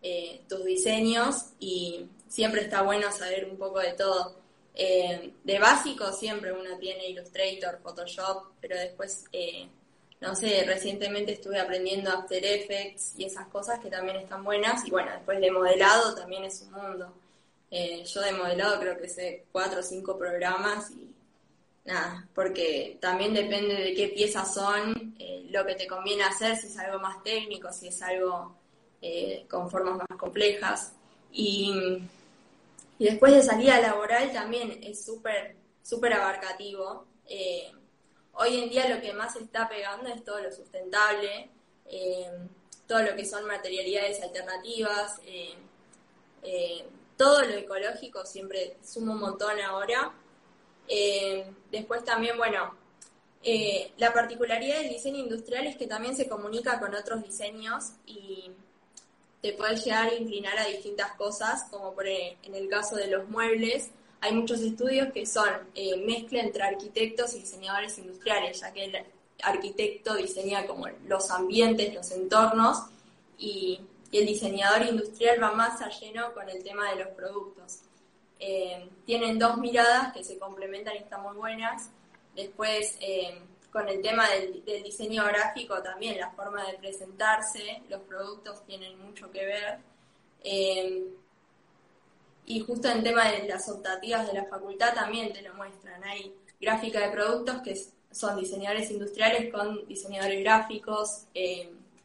[0.02, 4.39] eh, tus diseños y siempre está bueno saber un poco de todo.
[4.82, 9.68] Eh, de básico siempre uno tiene Illustrator, Photoshop, pero después, eh,
[10.22, 14.88] no sé, recientemente estuve aprendiendo After Effects y esas cosas que también están buenas.
[14.88, 17.13] Y bueno, después de modelado también es un mundo.
[17.70, 21.13] Eh, yo de modelado creo que sé cuatro o cinco programas y
[21.84, 26.68] nada, porque también depende de qué piezas son, eh, lo que te conviene hacer, si
[26.68, 28.56] es algo más técnico, si es algo
[29.50, 30.94] con formas más complejas.
[31.34, 32.02] Y,
[33.00, 37.06] y, después de salida laboral también es súper, súper abarcativo.
[38.34, 41.50] hoy en día lo que más está pegando es todo lo sustentable,
[42.86, 45.20] todo lo que son materialidades alternativas,
[47.20, 50.14] todo lo ecológico siempre suma un montón ahora.
[50.88, 52.74] Eh, después también, bueno,
[53.44, 58.52] eh, la particularidad del diseño industrial es que también se comunica con otros diseños y
[59.41, 63.08] te puedes llegar a inclinar a distintas cosas, como por e, en el caso de
[63.08, 63.89] los muebles,
[64.21, 68.97] hay muchos estudios que son eh, mezcla entre arquitectos y diseñadores industriales, ya que el
[69.41, 72.84] arquitecto diseña como los ambientes, los entornos,
[73.38, 73.80] y
[74.12, 77.82] y el diseñador industrial va más a lleno con el tema de los productos.
[78.39, 81.91] Eh, tienen dos miradas que se complementan y están muy buenas.
[82.36, 83.39] Después, eh,
[83.71, 89.32] con el tema del, diseño gráfico también, la forma de presentarse, los productos tienen mucho
[89.32, 89.79] que ver.
[90.43, 91.03] Eh,
[92.45, 96.03] y justo en tema de las optativas de la facultad también te lo muestran.
[96.03, 97.79] Hay gráfica de productos que
[98.12, 101.25] son diseñadores industriales con diseñadores gráficos,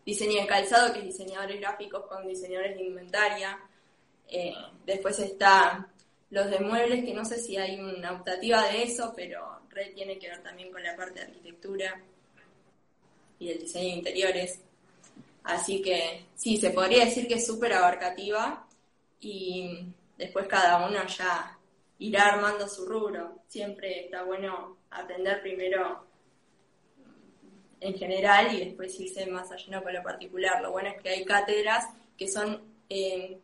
[0.04, 3.58] diseño de calzado, que es diseñadores gráficos con diseñadores de inventaria.
[4.28, 5.88] Eh, después está
[6.30, 9.60] los de muebles, que no sé si hay una optativa de eso, pero
[9.94, 12.00] tiene que ver también con la parte de arquitectura
[13.38, 14.60] y del diseño de interiores.
[15.42, 18.66] Así que sí, se podría decir que es súper abarcativa
[19.20, 21.58] y después cada uno ya
[21.98, 23.42] irá armando su rubro.
[23.48, 26.06] Siempre está bueno aprender primero
[27.80, 30.62] en general y después irse más allá con lo particular.
[30.62, 33.38] Lo bueno es que hay cátedras que son eh,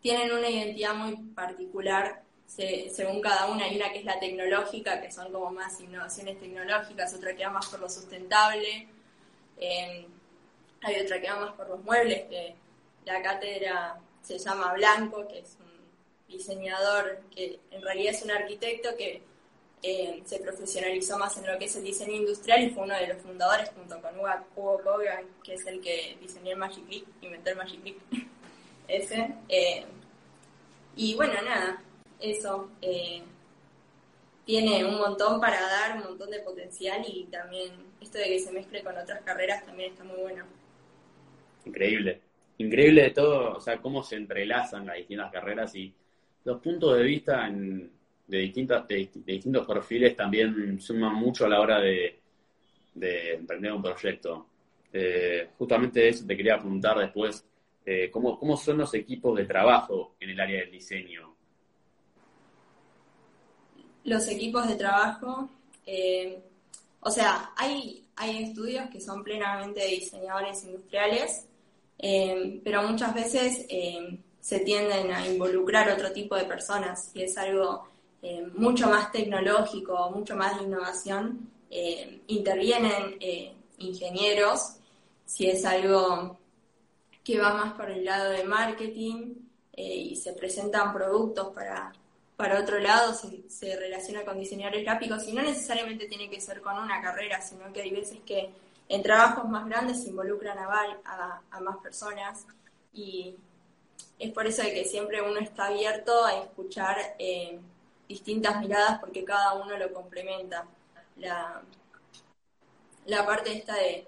[0.00, 2.22] tienen una identidad muy particular
[2.56, 3.64] según cada una.
[3.64, 7.52] Hay una que es la tecnológica, que son como más innovaciones tecnológicas, otra que va
[7.52, 8.88] más por lo sustentable.
[9.58, 10.06] Eh,
[10.82, 12.54] hay otra que va más por los muebles, que
[13.04, 15.70] la cátedra se llama Blanco, que es un
[16.28, 19.22] diseñador que en realidad es un arquitecto que
[19.82, 23.06] eh, se profesionalizó más en lo que es el diseño industrial y fue uno de
[23.06, 27.50] los fundadores junto con Hugo Kogan, que es el que diseñó el Magic Leap, inventó
[27.50, 27.96] el Magic Leap,
[28.88, 29.34] ese.
[29.48, 29.84] Eh,
[30.96, 31.82] y bueno, nada,
[32.20, 33.22] eso eh,
[34.44, 38.52] tiene un montón para dar, un montón de potencial y también esto de que se
[38.52, 40.44] mezcle con otras carreras también está muy bueno.
[41.64, 42.20] Increíble,
[42.58, 45.92] increíble de todo, o sea, cómo se entrelazan las distintas carreras y
[46.44, 51.80] los puntos de vista de, distintas, de, distintos perfiles también suman mucho a la hora
[51.80, 52.18] de,
[52.94, 54.46] emprender un proyecto.
[54.92, 57.46] Eh, justamente eso te quería preguntar después,
[57.86, 61.36] eh, ¿cómo, ¿cómo son los equipos de trabajo en el área del diseño?
[64.04, 65.48] Los equipos de trabajo,
[65.86, 66.42] eh,
[67.00, 71.44] o sea, hay, hay estudios que son plenamente diseñadores industriales,
[72.64, 73.66] pero muchas veces
[74.40, 77.90] se tienden a involucrar otro tipo de personas y es algo
[78.22, 84.76] eh, mucho más tecnológico, mucho más de innovación, eh, intervienen eh, ingenieros,
[85.24, 86.38] si es algo
[87.24, 89.34] que va más por el lado de marketing
[89.76, 91.90] y se presentan productos para,
[92.40, 96.78] para otro lado, se, relaciona con diseñadores gráficos y no necesariamente tiene que ser con
[96.78, 98.50] una carrera, sino que hay veces que
[98.88, 102.46] en trabajos más grandes se involucran a, más personas
[102.94, 103.36] y
[104.18, 106.96] es por eso de que siempre uno está abierto a escuchar
[108.08, 110.66] distintas miradas porque cada uno lo complementa.
[111.16, 111.60] La,
[113.04, 114.06] la parte esta de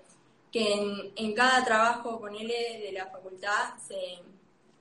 [0.50, 4.22] que en, en cada trabajo, con él de la facultad, se,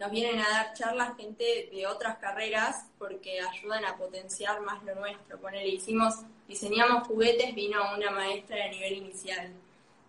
[0.01, 4.95] nos vienen a dar charlas gente de otras carreras porque ayudan a potenciar más lo
[4.95, 5.39] nuestro.
[5.39, 6.15] Ponele, hicimos,
[6.47, 9.53] diseñamos juguetes, vino una maestra de nivel inicial.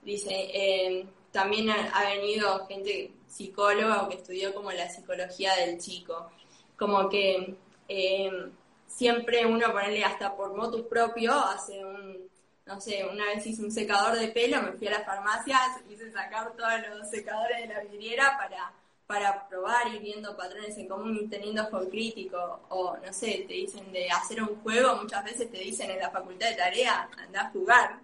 [0.03, 6.31] Dice, eh, también ha, venido gente psicóloga o que estudió como la psicología del chico.
[6.79, 7.55] Como que
[7.87, 8.51] eh,
[8.87, 12.31] siempre uno ponerle hasta por motus propio, hace un,
[12.65, 15.59] no sé, una vez hice un secador de pelo, me fui a la farmacia,
[15.91, 18.73] hice sacar todos los secadores de la vidriera para,
[19.07, 23.55] para probar, ir viendo patrones en común y teniendo ojo crítico, o no sé, te
[23.55, 27.43] dicen de hacer un juego, muchas veces te dicen en la facultad de tarea, anda
[27.43, 28.01] a jugar,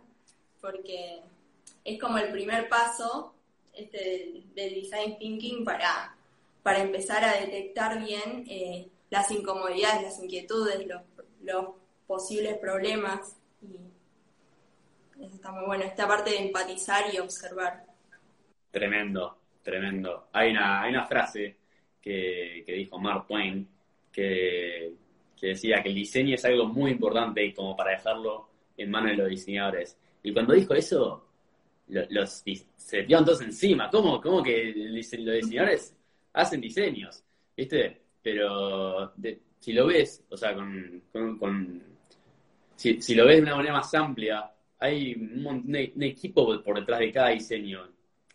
[0.60, 1.22] porque
[1.84, 3.32] es como el primer paso
[3.72, 6.14] este, del, design thinking para,
[6.62, 10.86] para empezar a detectar bien eh, las incomodidades, las inquietudes,
[11.40, 11.66] los,
[12.06, 13.36] posibles problemas.
[13.62, 17.84] Y está muy bueno, esta parte de empatizar y observar.
[18.70, 19.37] Tremendo,
[19.68, 20.28] tremendo.
[20.32, 21.56] Hay una, hay una frase
[22.00, 23.68] que, que dijo Mark Twain,
[24.12, 24.92] que,
[25.40, 29.28] decía que el diseño es algo muy importante como para dejarlo en manos de los
[29.28, 29.96] diseñadores.
[30.22, 31.26] Y cuando dijo eso,
[31.86, 32.42] los,
[32.76, 33.90] se tiraron todos encima.
[33.90, 35.94] ¿Cómo, cómo que los diseñadores
[36.32, 37.22] hacen diseños?
[37.56, 38.00] ¿Viste?
[38.22, 39.12] Pero
[39.58, 41.02] si lo ves, o sea, con,
[41.38, 41.82] con,
[42.74, 47.00] si, si, lo ves de una manera más amplia, hay un, un, equipo por detrás
[47.00, 47.88] de cada diseño.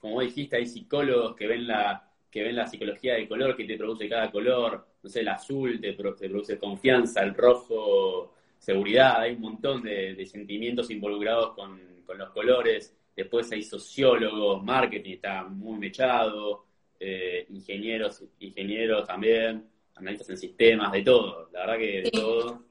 [0.03, 3.77] Como dijiste, hay psicólogos que ven la que ven la psicología del color que te
[3.77, 9.41] produce cada color, no sé, el azul te, produce confianza, el rojo seguridad, hay un
[9.41, 11.79] montón de, sentimientos involucrados con,
[12.17, 16.65] los colores, después hay sociólogos, marketing está muy mechado,
[16.99, 22.61] eh, ingenieros, ingenieros también, analistas en sistemas, de todo, la verdad que de todo.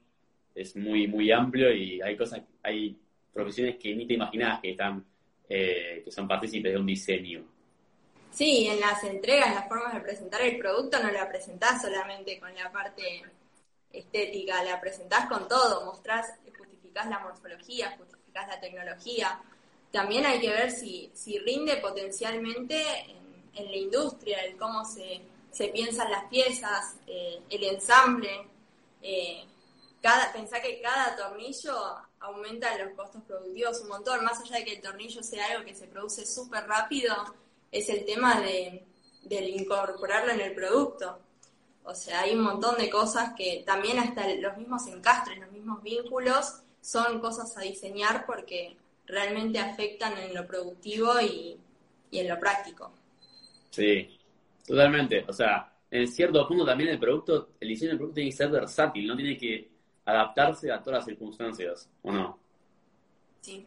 [0.53, 2.95] Es muy, muy amplio y hay cosas, hay
[3.33, 5.03] profesiones que ni te imaginás que están,
[5.55, 7.45] eh, que son partícipes de un diseño.
[8.31, 12.55] Sí, en las entregas, las formas de presentar el producto no la presentás solamente con
[12.55, 13.21] la parte
[13.91, 19.39] estética, la presentás con todo, mostrás, justificás la morfología, justificás la tecnología.
[19.91, 22.81] También hay que ver si, si rinde potencialmente
[23.53, 28.47] en, la industria, el cómo se, se piensan las piezas, eh, el ensamble.
[29.03, 29.45] Eh,
[30.01, 31.77] cada, pensá que cada tornillo
[32.23, 35.75] aumenta los costos productivos un montón, más allá de que el tornillo sea algo que
[35.75, 37.13] se produce súper rápido,
[37.71, 38.83] es el tema de,
[39.29, 41.19] incorporarlo en el producto.
[41.83, 45.83] O sea, hay un montón de cosas que también hasta los mismos encastres, los mismos
[45.83, 51.57] vínculos, son cosas a diseñar porque realmente afectan en lo productivo y,
[52.11, 52.91] en lo práctico.
[53.69, 54.17] Sí,
[54.65, 55.25] totalmente.
[55.27, 58.49] O sea, en cierto punto también el producto, el diseño del producto tiene que ser
[58.49, 59.72] versátil, no tiene que
[60.05, 62.39] adaptarse a todas las circunstancias, ¿o no?
[63.41, 63.65] Sí.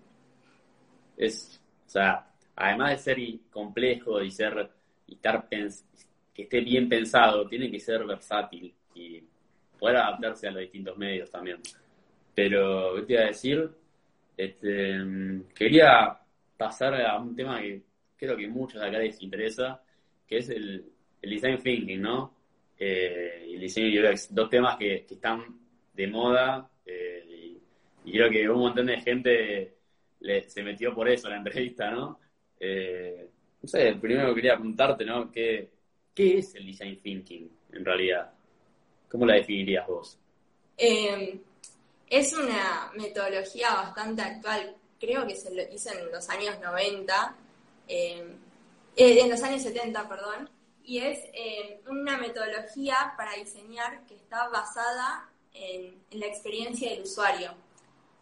[1.16, 3.18] Es, o sea, además de ser
[3.50, 4.70] complejo y ser
[5.06, 9.22] y estar que esté bien pensado, tiene que ser versátil y
[9.78, 11.58] poder adaptarse a los distintos medios también.
[12.34, 13.70] Pero, ¿qué te iba a decir?
[14.36, 14.98] Este,
[15.54, 16.18] quería
[16.56, 17.82] pasar a un tema que
[18.16, 19.82] creo que muchos de acá les interesa,
[20.26, 20.84] que es el,
[21.22, 22.34] design thinking, ¿no?
[22.78, 25.42] Eh, y el diseño UX, dos temas que, están
[25.96, 27.58] de moda eh,
[28.04, 29.74] y, creo que un montón de gente
[30.46, 32.20] se metió por eso a la entrevista, ¿no?
[32.60, 33.28] Eh,
[33.62, 35.30] no sé, primero quería preguntarte, ¿no?
[35.30, 35.70] ¿Qué,
[36.14, 38.32] ¿Qué es el design thinking en realidad?
[39.10, 40.18] ¿Cómo la definirías vos?
[40.76, 41.40] Em,
[42.08, 47.36] es una metodología bastante actual, creo que se lo hizo en los años 90,
[47.88, 48.26] em,
[48.96, 50.50] eh, en los años 70, perdón,
[50.84, 57.52] y es em, una metodología para diseñar que está basada en la experiencia del usuario.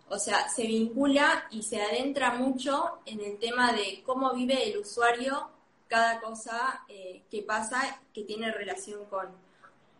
[0.09, 4.78] O sea, se vincula y se adentra mucho en el tema de cómo vive el
[4.78, 5.49] usuario
[5.89, 9.28] cada cosa eh, que pasa que tiene relación con.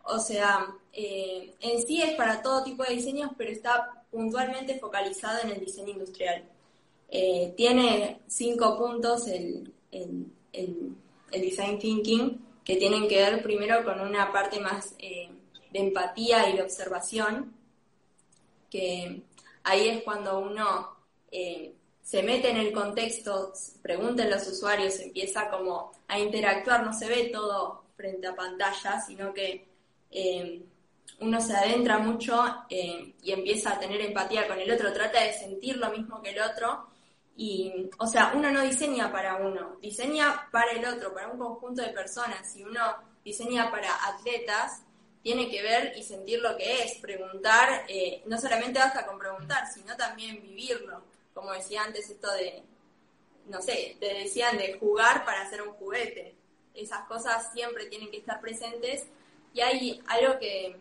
[0.03, 5.39] O sea, eh, en sí es para todo tipo de diseños, pero está puntualmente focalizado
[5.43, 6.43] en el diseño industrial.
[7.09, 10.31] Eh, tiene cinco puntos el, el,
[11.31, 14.95] design thinking que tienen que ver primero con una parte más
[15.75, 17.53] de empatía y de observación,
[18.69, 19.23] que
[19.63, 20.95] ahí es cuando uno
[21.29, 23.51] eh, se mete en el contexto,
[23.81, 29.01] pregunta a los usuarios, empieza como a interactuar, no se ve todo frente a pantalla,
[29.01, 29.67] sino que
[30.11, 30.63] eh,
[31.19, 35.33] uno se adentra mucho eh, y empieza a tener empatía con el otro, trata de
[35.33, 36.87] sentir lo mismo que el otro.
[37.35, 41.81] Y, o sea, uno no diseña para uno, diseña para el otro, para un conjunto
[41.81, 42.49] de personas.
[42.49, 42.79] Si uno
[43.25, 44.84] diseña para atletas,
[45.25, 49.65] tiene que ver y sentir lo que es, preguntar, eh, no solamente basta con preguntar,
[49.73, 51.01] sino también vivirlo.
[51.33, 52.61] Como decía antes, esto de,
[53.47, 56.35] no sé, te decían de jugar para hacer un juguete.
[56.75, 59.07] Esas cosas siempre tienen que estar presentes
[59.51, 60.75] y hay algo que,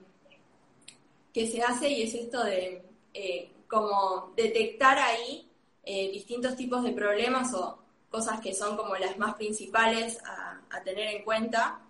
[1.32, 2.82] que se hace y es esto de
[3.14, 5.48] eh, como detectar ahí
[5.84, 7.78] eh, distintos tipos de problemas o
[8.10, 11.80] cosas que son como las más principales a tener en cuenta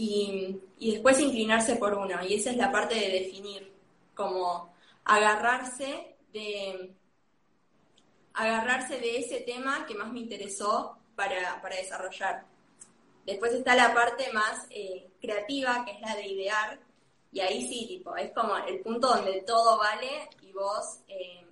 [0.00, 0.60] y,
[0.92, 2.22] después inclinarse por uno.
[2.22, 3.72] Y esa es la parte de definir,
[4.14, 4.72] como
[5.04, 6.94] agarrarse de,
[8.34, 12.44] agarrarse de ese tema que más me interesó para, desarrollar.
[13.26, 16.78] Después está la parte más eh, creativa, que es la de idear,
[17.32, 21.44] y ahí sí, tipo, es como el punto donde todo vale y vos eh,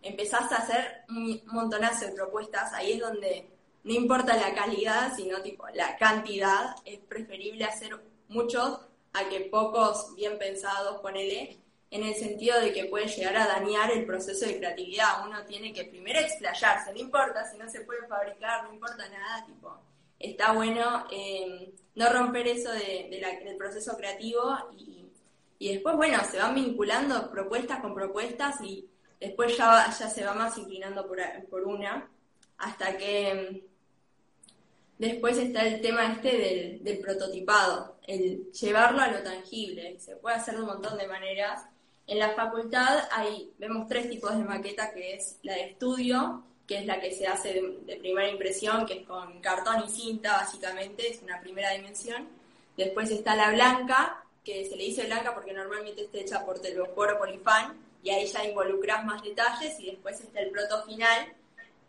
[0.00, 3.51] empezás a hacer un montonazo de propuestas, ahí es donde
[3.84, 8.80] no importa la calidad, sino tipo la cantidad, es preferible hacer muchos
[9.12, 11.58] a que pocos bien pensados, ponele,
[11.90, 15.26] en el sentido de que puede llegar a dañar el proceso de creatividad.
[15.26, 19.44] Uno tiene que primero explayarse, no importa si no se puede fabricar, no importa nada,
[19.44, 19.76] tipo,
[20.18, 24.56] está bueno eh, no romper eso del proceso creativo
[25.58, 28.88] y, después, bueno, se van vinculando propuestas con propuestas y
[29.20, 31.18] después ya, ya se va más inclinando por,
[31.50, 32.08] por una,
[32.56, 33.64] hasta que
[35.02, 40.54] después está el tema este del, prototipado, el llevarlo a lo tangible, se puede hacer
[40.54, 41.64] de un montón de maneras.
[42.06, 46.78] En la facultad hay, vemos tres tipos de maqueta, que es la de estudio, que
[46.78, 51.08] es la que se hace de, primera impresión, que es con cartón y cinta, básicamente,
[51.10, 52.28] es una primera dimensión.
[52.76, 57.14] Después está la blanca, que se le dice blanca porque normalmente está hecha por telgopor
[57.14, 61.32] o polifan, y ahí ya involucras más detalles, y después está el proto final,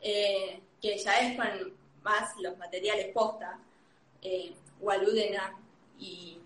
[0.01, 3.59] eh, que ya es con más los materiales posta,
[4.21, 5.57] eh, o aluden a,
[5.97, 6.39] y,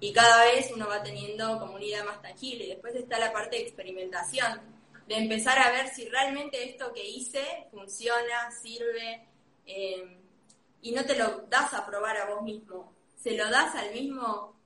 [0.00, 2.64] y cada vez uno va teniendo como una idea más tangible.
[2.64, 4.60] Y después está la parte de experimentación,
[5.06, 9.26] de empezar a ver si realmente esto que hice funciona, sirve,
[9.66, 10.18] eh,
[10.80, 14.56] y no te lo das a probar a vos mismo, se lo das al mismo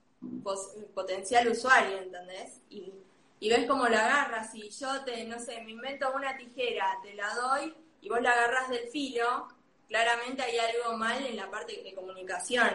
[0.95, 2.61] potencial usuario, ¿entendés?
[2.71, 2.93] Y,
[3.39, 7.15] y ves cómo lo agarras, y yo te, no sé, me invento una tijera, te
[7.15, 9.49] la doy, y vos la agarras del filo,
[9.89, 12.69] claramente hay algo mal en la parte de comunicación.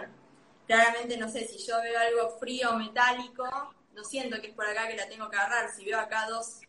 [0.67, 3.45] Claramente, no sé, si yo veo algo frío metálico,
[3.93, 5.71] no siento que es por acá que la tengo que agarrar.
[5.71, 6.61] Si veo acá dos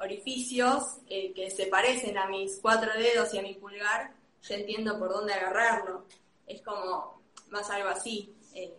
[0.00, 4.12] orificios eh, que se parecen a mis cuatro dedos y a mi pulgar,
[4.42, 6.06] ya entiendo por dónde agarrarlo.
[6.46, 8.34] Es como más algo así.
[8.54, 8.74] Eh,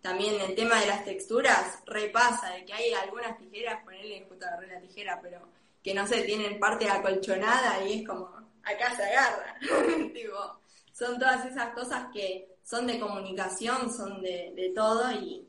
[0.00, 4.66] también el tema de las texturas repasa, de que hay algunas tijeras, ponerle justo agarré
[4.68, 5.48] la tijera, pero
[5.82, 9.58] que no sé, tienen parte acolchonada y es como, acá se agarra.
[10.92, 15.46] son todas esas cosas que son de comunicación, son de, todo y,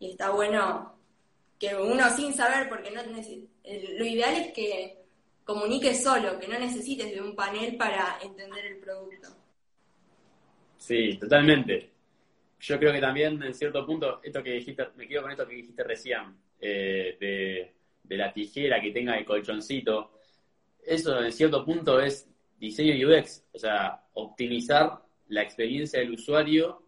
[0.00, 0.98] está bueno
[1.58, 4.98] que uno sin saber, porque no lo ideal es que
[5.44, 9.28] comuniques solo, que no necesites de un panel para entender el producto.
[10.78, 11.90] Sí, totalmente.
[12.60, 15.54] Yo creo que también, en cierto punto, esto que dijiste, me quedo con esto que
[15.54, 20.12] dijiste recién, eh, de, de, la tijera que tenga el colchoncito,
[20.84, 22.29] eso en cierto punto es
[22.60, 26.82] diseño UX, o sea, optimizar la experiencia del usuario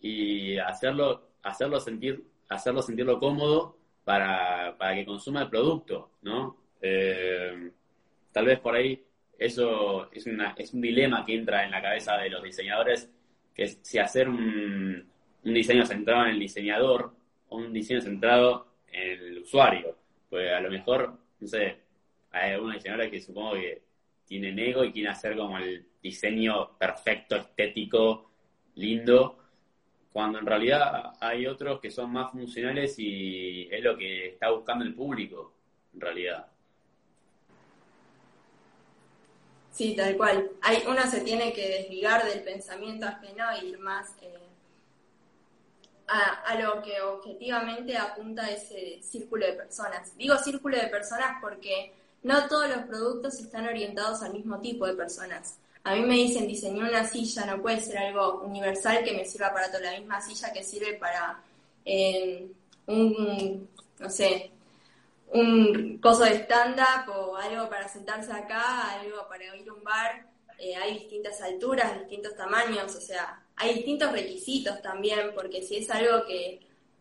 [0.00, 6.56] y hacerlo, hacerlo sentir, hacerlo sentirlo cómodo para, para que consuma el producto, ¿no?
[6.80, 7.70] Eh,
[8.32, 9.00] tal vez por ahí
[9.38, 13.08] eso es, una, es un dilema que entra en la cabeza de los diseñadores,
[13.54, 15.08] que es si hacer un,
[15.44, 17.12] un diseño centrado en el diseñador
[17.48, 19.96] o un diseño centrado en el usuario.
[20.28, 21.76] Pues a lo mejor, no sé,
[22.30, 23.82] hay algunos diseñadores que supongo que
[24.32, 28.30] tienen ego y quieren hacer como el diseño perfecto, estético,
[28.76, 29.36] lindo,
[30.10, 34.86] cuando en realidad hay otros que son más funcionales y es lo que está buscando
[34.86, 35.52] el público,
[35.92, 36.46] en realidad.
[39.70, 40.50] Sí, tal cual.
[40.62, 44.32] Hay, uno se tiene que desligar del pensamiento ajeno e ir más eh,
[46.06, 50.16] a, a, lo que objetivamente apunta ese círculo de personas.
[50.16, 51.92] Digo círculo de personas porque
[52.22, 55.58] no todos los productos están orientados al mismo tipo de personas.
[55.84, 59.52] A mí me dicen diseñar una silla, no puede ser algo universal que me sirva
[59.52, 61.42] para toda la misma silla que sirve para
[61.84, 62.46] eh,
[62.86, 63.68] un,
[63.98, 64.52] no sé,
[65.32, 70.26] un coso de stand-up o algo para sentarse acá, algo para ir a un bar.
[70.58, 75.90] Eh, hay distintas alturas, distintos tamaños, o sea, hay distintos requisitos también, porque si es
[75.90, 76.60] algo que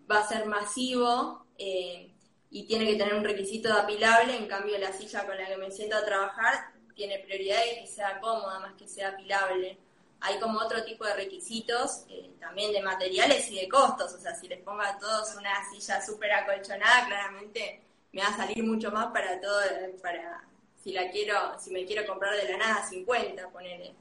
[0.09, 2.10] va a ser masivo eh,
[2.51, 5.57] y tiene que tener un requisito de apilable, en cambio la silla con la que
[5.57, 9.77] me siento a trabajar tiene prioridad de que sea cómoda más que sea apilable.
[10.19, 14.13] Hay como otro tipo de requisitos, eh, también de materiales y de costos.
[14.13, 17.81] O sea, si les pongo a todos una silla súper acolchonada, claramente
[18.11, 19.61] me va a salir mucho más para todo,
[20.01, 20.43] para
[20.83, 23.95] si la quiero, si me quiero comprar de la nada 50, ponele.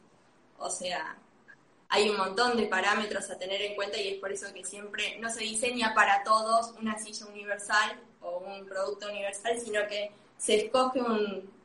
[0.58, 1.16] O sea,
[1.92, 5.18] hay un montón de parámetros a tener en cuenta y es por eso que siempre
[5.18, 10.66] no se diseña para todos una silla universal o un producto universal, sino que se
[10.66, 11.60] escoge un,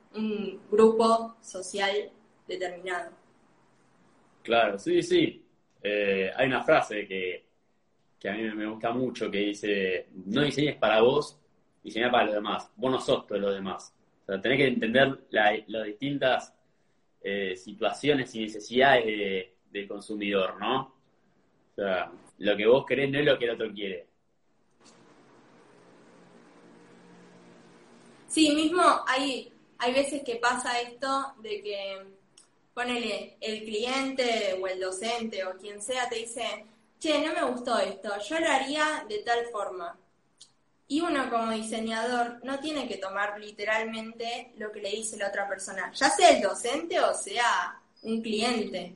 [0.71, 2.09] grupo social
[2.47, 3.11] determinado.
[4.41, 5.43] Claro, sí, sí.
[5.83, 7.45] Eh, hay una frase que,
[8.17, 11.37] que, a mí me gusta mucho que dice, no diseñes para vos,
[11.83, 12.71] diseña para los demás.
[12.77, 13.93] Vos no sos todos los demás.
[14.23, 16.53] O sea, tenés que entender las distintas
[17.21, 20.81] eh, situaciones y necesidades del consumidor, ¿no?
[20.81, 24.07] O sea, lo que vos querés no es lo que el otro quiere.
[28.27, 32.05] Sí, mismo hay hay veces que pasa esto de que,
[32.73, 36.65] ponele, el cliente o el docente o quien sea te dice,
[36.99, 39.97] che, no me gustó esto, yo lo haría de tal forma.
[40.87, 45.47] Y uno como diseñador no tiene que tomar literalmente lo que le dice la otra
[45.47, 48.95] persona, ya sea el docente o sea un cliente.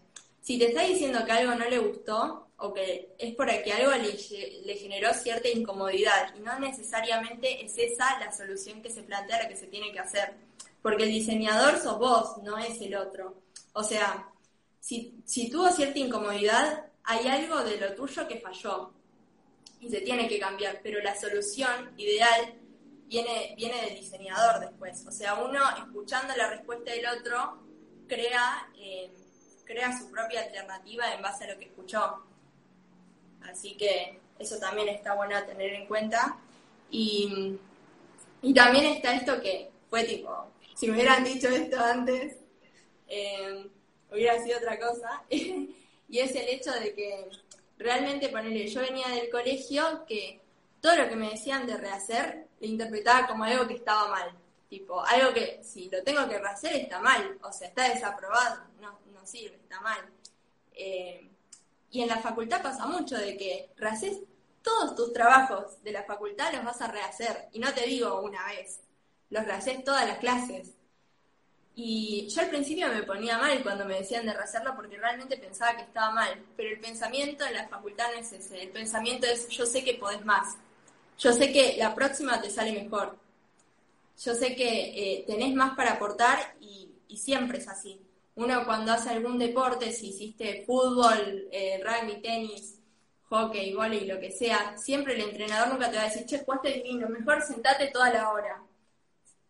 [0.49, 4.17] Si te está diciendo que algo no le gustó o que es porque algo le,
[4.65, 9.47] le generó cierta incomodidad y no necesariamente es esa la solución que se plantea, la
[9.47, 10.33] que se tiene que hacer.
[10.81, 13.43] Porque el diseñador sos vos, no es el otro.
[13.73, 14.27] O sea,
[14.79, 18.91] si, si tuvo cierta incomodidad, hay algo de lo tuyo que falló
[19.79, 22.55] y se tiene que cambiar, pero la solución ideal
[23.05, 25.05] viene, viene del diseñador después.
[25.05, 27.59] O sea, uno escuchando la respuesta del otro
[28.07, 29.11] crea, eh,
[29.69, 32.23] crea su propia alternativa en base a lo que escuchó.
[33.43, 36.39] Así que eso también está bueno tener en cuenta.
[36.89, 37.55] Y,
[38.41, 42.37] y también está esto que fue tipo, si me hubieran dicho esto antes,
[43.07, 43.69] eh,
[44.11, 45.21] hubiera sido otra cosa.
[45.29, 47.29] y es el hecho de que
[47.77, 50.41] realmente, ponele, yo venía del colegio que
[50.81, 54.31] todo lo que me decían de rehacer lo interpretaba como algo que estaba mal.
[54.67, 58.69] Tipo, algo que si lo tengo que rehacer está mal, o sea, está desaprobado,
[59.19, 59.99] no sirve, está mal.
[60.73, 61.29] Eh,
[61.91, 64.19] y en la facultad pasa mucho de que rehaces
[64.61, 67.49] todos tus trabajos de la facultad, los vas a rehacer.
[67.51, 68.81] Y no te digo una vez,
[69.29, 70.75] los rehaces todas las clases.
[71.75, 75.77] Y yo al principio me ponía mal cuando me decían de rehacerlo porque realmente pensaba
[75.77, 76.45] que estaba mal.
[76.57, 78.61] Pero el pensamiento en la facultad no es ese.
[78.61, 80.57] El pensamiento es yo sé que podés más.
[81.17, 83.17] Yo sé que la próxima te sale mejor.
[84.23, 84.67] Yo sé que
[85.19, 87.99] eh, tenés más para aportar y, siempre es así.
[88.39, 92.79] Uno cuando hace algún deporte, si hiciste fútbol, eh, rugby, tenis,
[93.27, 96.71] hockey, volei, lo que sea, siempre el entrenador nunca te va a decir, che, jugaste
[96.71, 98.63] divino, mejor sentate toda la hora.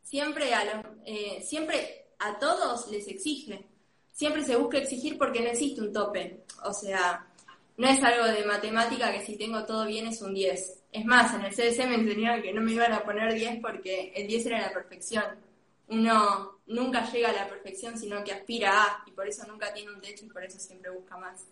[0.02, 3.64] Siempre, a los, eh, siempre a todos les exige.
[4.12, 6.46] Siempre se busca exigir porque no existe un tope.
[6.66, 7.28] O sea,
[7.78, 10.80] no es algo de matemática que si tengo todo bien es un 10.
[10.92, 14.12] Es más, en el CDC me enseñaron que no me iban a poner 10 porque
[14.16, 15.26] el 10 era la perfección.
[15.90, 19.92] Uno nunca llega a la perfección, sino que aspira a, y por eso nunca tiene
[19.92, 21.48] un techo y por eso siempre busca más.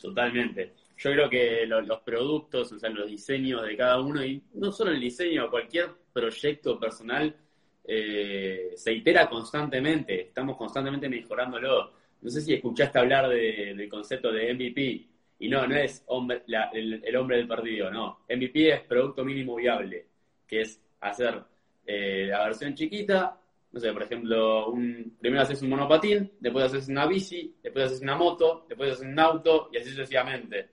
[0.00, 0.72] Totalmente.
[0.96, 4.90] Yo creo que los productos, o sea, los diseños de cada uno, y no solo
[4.90, 7.36] el diseño, cualquier proyecto personal,
[7.84, 11.92] eh, se itera constantemente, estamos constantemente mejorándolo.
[12.20, 15.08] No sé si escuchaste hablar del concepto de MVP,
[15.40, 18.20] y no, no es hombre, el, hombre del partido, no.
[18.28, 20.06] MVP es producto mínimo viable,
[20.46, 21.42] que es hacer
[21.90, 23.40] eh, la versión chiquita,
[23.72, 28.02] no sé, por ejemplo, un, primero haces un monopatín, después haces una bici, después haces
[28.02, 30.68] una moto, después haces un auto y así sucesivamente.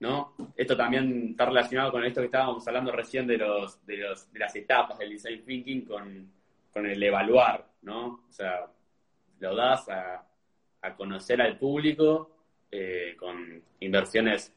[0.00, 0.34] ¿no?
[0.54, 4.38] Esto también está relacionado con esto que estábamos hablando recién de, los, de, los, de
[4.38, 6.30] las etapas del design thinking con,
[6.70, 8.24] con el evaluar, ¿no?
[8.28, 8.66] O sea,
[9.40, 10.24] lo das a,
[10.98, 12.30] conocer al público
[12.70, 14.54] eh, con inversiones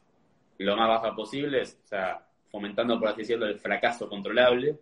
[0.60, 4.78] lo más bajas posibles, o sea, fomentando, por así decirlo, el fracaso controlable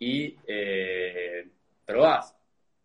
[0.00, 1.46] y eh,
[1.84, 2.34] probás,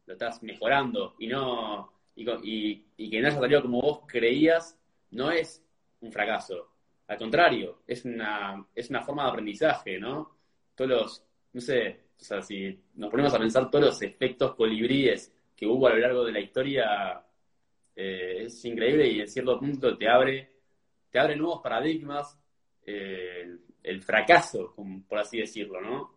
[0.05, 4.77] lo estás mejorando y no y, que no haya salido como vos creías,
[5.11, 5.63] no es
[6.01, 6.69] un fracaso.
[7.07, 10.37] Al contrario, es una, es una forma de aprendizaje, ¿no?
[10.75, 15.33] Todos los, no sé, o sea, si nos ponemos a pensar todos los efectos colibríes
[15.55, 17.23] que hubo a lo largo de la historia,
[17.95, 20.51] eh, es increíble y en cierto punto te abre,
[21.09, 22.37] te abre nuevos paradigmas,
[22.85, 24.75] eh, el, fracaso,
[25.07, 26.14] por así decirlo, ¿no?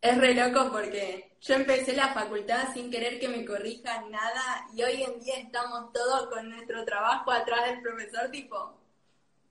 [0.00, 4.82] Es re loco porque yo empecé la facultad sin querer que me corrijan nada y
[4.82, 8.74] hoy en día estamos todos con nuestro trabajo atrás del profesor, tipo,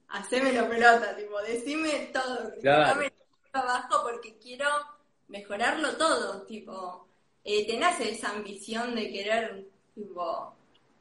[0.07, 3.01] hacémelo pelota, tipo, decime todo, claro.
[3.51, 4.67] abajo porque quiero
[5.27, 7.07] mejorarlo todo, tipo,
[7.43, 10.55] eh, te nace esa ambición de querer, tipo,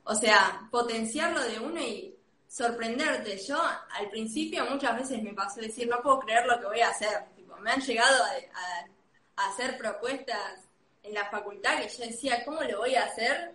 [0.04, 2.16] o sea, potenciarlo de uno y
[2.48, 3.38] sorprenderte.
[3.38, 6.90] Yo al principio muchas veces me pasó decir, no puedo creer lo que voy a
[6.90, 8.95] hacer, tipo, me han llegado a,
[9.36, 10.66] hacer propuestas
[11.02, 13.52] en la facultad que yo decía, ¿cómo lo voy a hacer?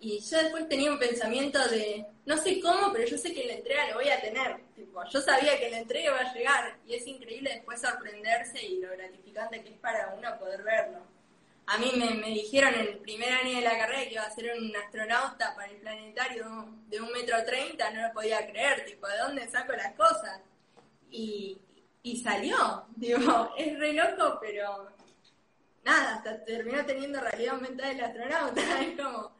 [0.00, 3.54] Y yo después tenía un pensamiento de, no sé cómo, pero yo sé que la
[3.54, 4.60] entrega lo voy a tener.
[4.74, 8.80] Tipo, yo sabía que la entrega iba a llegar y es increíble después sorprenderse y
[8.80, 10.98] lo gratificante que es para uno poder verlo.
[11.66, 14.34] A mí me, me dijeron en el primer año de la carrera que iba a
[14.34, 19.06] ser un astronauta para el planetario de un metro treinta, no lo podía creer, tipo,
[19.06, 20.40] ¿de dónde saco las cosas?
[21.10, 21.58] Y,
[22.02, 24.90] y salió, digo, es re loco, pero
[25.84, 29.32] nada, hasta terminó teniendo realidad aumentada el astronauta, es como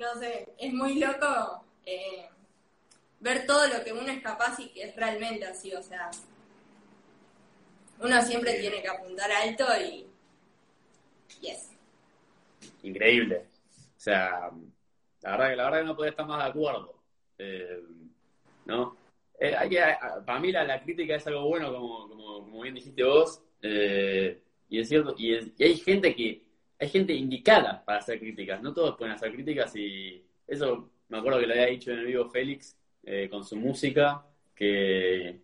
[0.00, 2.26] no sé, es muy loco eh,
[3.20, 6.10] ver todo lo que uno es capaz y que es realmente así, o sea,
[8.00, 10.06] uno siempre tiene que apuntar alto y
[11.42, 11.70] yes.
[12.82, 13.46] Increíble.
[13.76, 14.50] O sea,
[15.20, 16.94] la verdad que la verdad que no podía estar más de acuerdo.
[17.36, 17.82] Eh,
[18.64, 18.96] ¿No?
[19.38, 19.82] Eh, hay que,
[20.24, 23.42] para mí la, crítica es algo bueno, como, como, bien dijiste vos,
[24.70, 26.42] y es cierto, y hay gente que
[26.80, 28.62] hay gente indicada para hacer críticas.
[28.62, 32.06] No todos pueden hacer críticas y eso me acuerdo que lo había dicho en el
[32.06, 35.40] vivo Félix, eh, con su música, que,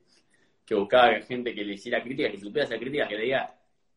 [0.64, 3.54] que buscaba gente que le hiciera críticas, que supiera hacer críticas, que le diga,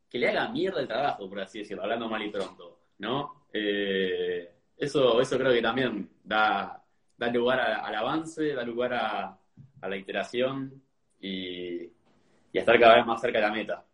[0.09, 3.45] que le haga mierda el trabajo, por así decirlo, hablando mal y pronto, ¿no?
[3.53, 6.83] Eh, eso, eso creo que también da,
[7.17, 9.39] da lugar al avance, da lugar a,
[9.81, 10.83] la iteración
[11.21, 13.85] y, y a estar cada vez más cerca de la meta.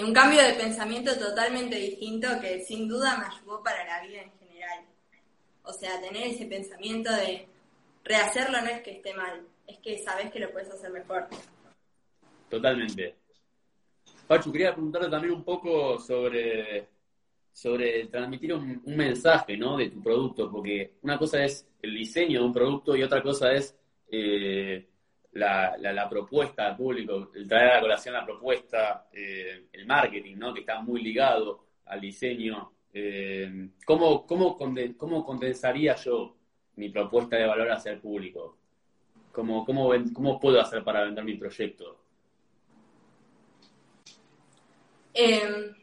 [0.00, 4.32] Un cambio de pensamiento totalmente distinto que sin duda me ayudó para la vida en
[4.38, 4.84] general.
[5.64, 7.46] O sea, tener ese pensamiento de
[8.04, 11.26] rehacerlo no es que esté mal, es que sabes que lo puedes hacer mejor.
[12.48, 13.16] Totalmente.
[14.26, 16.88] Pachu, quería preguntarte también un poco sobre,
[17.52, 19.76] sobre transmitir un, mensaje ¿no?
[19.76, 23.52] de tu producto, porque una cosa es el diseño de un producto y otra cosa
[23.52, 23.76] es
[24.08, 24.86] eh,
[25.32, 30.36] la, la, propuesta al público, el traer a la colación la propuesta, eh, el marketing,
[30.36, 30.52] ¿no?
[30.52, 32.72] que está muy ligado al diseño.
[32.92, 34.58] Eh, ¿cómo, cómo,
[34.96, 36.36] ¿Cómo condensaría yo
[36.76, 38.58] mi propuesta de valor hacia el público?
[39.32, 41.98] ¿Cómo, cómo, cómo puedo hacer para vender mi proyecto?
[45.14, 45.74] Eh,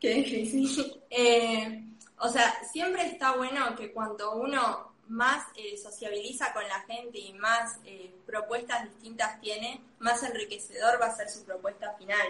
[0.00, 0.92] qué difícil.
[1.18, 1.82] Eh,
[2.18, 7.32] o sea, siempre está bueno que cuando uno más eh, sociabiliza con la gente y
[7.34, 12.26] más eh, propuestas distintas tiene, más enriquecedor va a ser su propuesta final.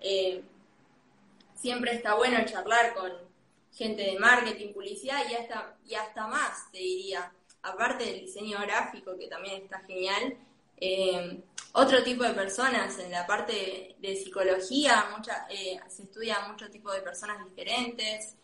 [0.00, 0.42] Eh,
[1.54, 3.12] siempre está bueno charlar con
[3.72, 7.32] gente de marketing, publicidad y hasta, y hasta más, te diría.
[7.64, 10.36] Aparte del diseño gráfico, que también está genial,
[11.74, 15.06] otro tipo de personas, en la parte de, psicología,
[15.88, 18.34] se estudia mucho tipo de personas diferentes.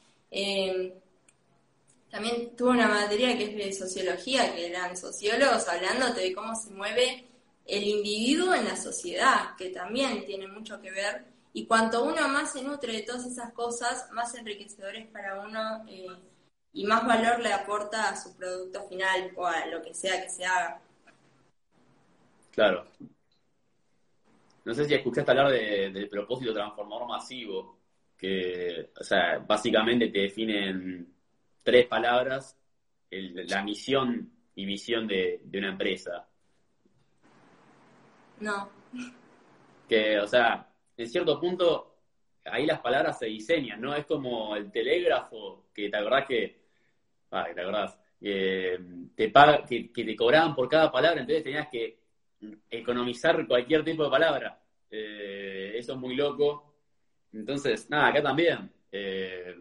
[2.19, 6.71] También tuve una materia que es de sociología, que eran sociólogos hablándote de cómo se
[6.71, 7.29] mueve
[7.65, 11.27] el individuo en la sociedad, que también tiene mucho que ver.
[11.53, 16.09] Y cuanto uno más se nutre de todas esas cosas, más enriquecedores para uno eh,
[16.73, 20.29] y más valor le aporta a su producto final o a lo que sea que
[20.29, 20.81] se haga.
[22.51, 22.85] Claro.
[24.65, 27.79] No sé si escuchaste hablar del propósito transformador masivo,
[28.17, 31.18] que, o sea, básicamente te definen
[31.69, 32.57] tres palabras
[33.11, 36.27] la misión y visión de, una empresa.
[38.41, 38.71] No.
[39.87, 40.67] Que, o sea,
[40.97, 41.99] en cierto punto,
[42.47, 43.95] ahí las palabras se diseñan, ¿no?
[43.95, 46.59] Es como el telégrafo, que te acordás que,
[47.33, 48.81] ah, te acordás, que
[49.15, 51.99] te, paga, que, te cobraban por cada palabra, entonces tenías que
[52.71, 54.59] economizar cualquier tipo de palabra.
[54.91, 56.73] Eh, eso es muy loco.
[57.31, 58.73] Entonces, nada, acá también.
[58.91, 59.55] Eh,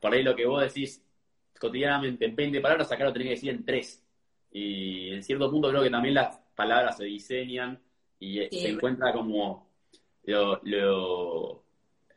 [0.00, 1.05] por ahí lo que vos decís,
[1.58, 4.04] cotidianamente en 20 palabras, acá lo tenés que decir en 3.
[4.52, 7.80] Y en cierto punto creo que también las palabras se diseñan
[8.18, 9.68] y eh, se encuentra como
[10.24, 10.60] lo,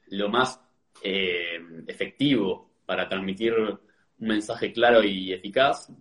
[0.07, 0.61] lo, más
[1.03, 3.79] eh, efectivo para transmitir un
[4.17, 5.91] mensaje claro y eficaz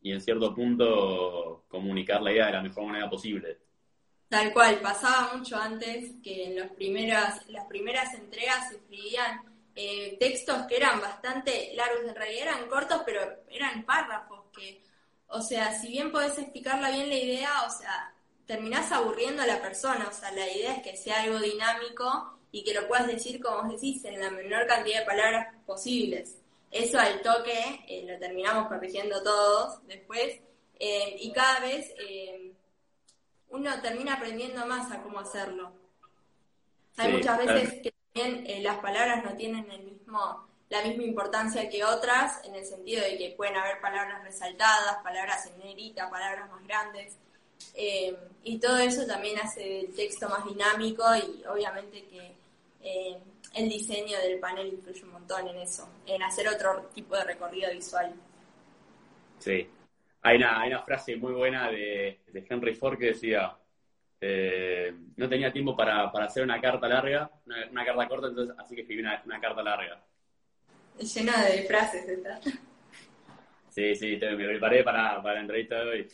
[0.00, 3.58] y en cierto punto comunicar la idea de la mejor manera posible.
[4.28, 9.40] Tal cual, pasaba mucho antes que en los primeras, las primeras entregas se escribían
[9.80, 14.82] eh, textos que eran bastante largos, en realidad eran cortos, pero eran párrafos que,
[15.28, 18.12] o sea, si bien podés explicarla bien la idea, o sea,
[18.44, 22.64] terminás aburriendo a la persona, o sea, la idea es que sea algo dinámico y
[22.64, 26.34] que lo puedas decir, como decís, en la menor cantidad de palabras posibles.
[26.72, 30.40] Eso al toque eh, lo terminamos corrigiendo todos después
[30.80, 31.94] eh, y cada vez
[33.50, 35.72] uno termina aprendiendo más a cómo hacerlo.
[36.96, 41.84] Hay muchas veces que eh, las palabras no tienen el mismo, la misma importancia que
[41.84, 46.62] otras, en el sentido de que pueden haber palabras resaltadas, palabras en negrita, palabras más
[46.64, 47.16] grandes.
[47.74, 52.32] Eh, y todo eso también hace el texto más dinámico y obviamente que
[52.82, 53.18] eh,
[53.54, 57.72] el diseño del panel influye un montón en eso, en hacer otro tipo de recorrido
[57.72, 58.14] visual.
[59.38, 59.68] Sí,
[60.22, 63.56] hay una, hay una frase muy buena de Henry Ford que decía,
[64.20, 68.82] eh, no tenía tiempo para, hacer una carta larga, una, carta corta, entonces así que
[68.82, 70.04] escribí una, carta larga.
[70.98, 72.40] Llena de frases esta.
[73.70, 76.08] Sí, sí, me preparé para, para la entrevista de hoy.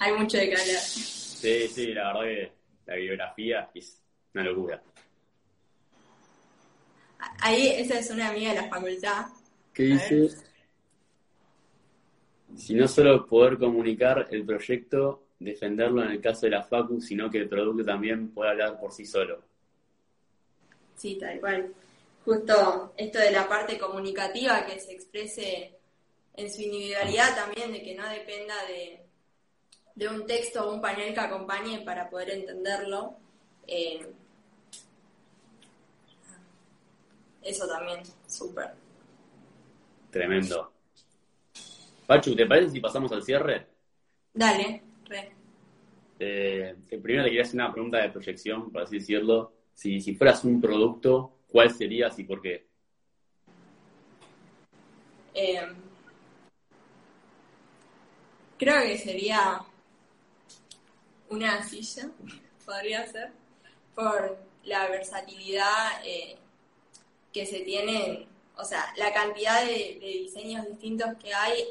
[0.00, 0.80] Hay mucho de que hablar.
[0.80, 2.52] Sí, sí, la verdad que
[2.86, 4.02] la biografía es
[4.34, 4.82] una locura.
[7.40, 9.26] Ahí, esa es una amiga de la facultad.
[9.72, 10.28] ¿Qué dice?
[12.56, 17.30] Si no solo poder comunicar el proyecto defenderlo en el caso de la Facu, sino
[17.30, 19.42] que el producto también puede hablar por sí solo.
[20.96, 21.74] Sí, tal cual.
[22.24, 25.76] Justo esto de la parte comunicativa que se exprese
[26.34, 29.00] en su individualidad también, de que no dependa de,
[29.94, 33.16] de un texto o un panel que acompañe para poder entenderlo.
[33.66, 34.06] Eh,
[37.42, 38.70] eso también, súper.
[40.10, 40.72] Tremendo.
[42.06, 43.66] Pachu, ¿te parece si pasamos al cierre?
[44.34, 44.82] Dale,
[46.18, 49.52] Eh, primero te quería hacer una pregunta de proyección, por así decirlo.
[49.74, 52.66] Si, si fueras un producto, ¿cuál serías y por qué?
[55.34, 55.60] Eh,
[58.58, 59.62] creo que sería
[61.30, 62.10] una silla,
[62.66, 63.32] podría ser,
[63.94, 66.36] por la versatilidad eh,
[67.32, 71.64] que se tiene, o sea, la cantidad de, diseños distintos que hay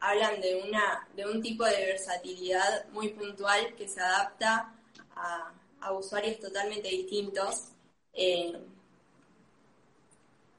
[0.00, 4.74] hablan de una de un tipo de versatilidad muy puntual que se adapta
[5.14, 5.52] a,
[5.92, 7.68] usuarios totalmente distintos.
[8.12, 8.58] Eh,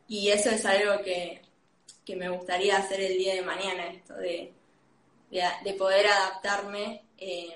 [0.07, 1.41] y eso es algo que,
[2.15, 4.51] me gustaría hacer el día de mañana, esto de,
[5.29, 7.55] de, poder adaptarme eh,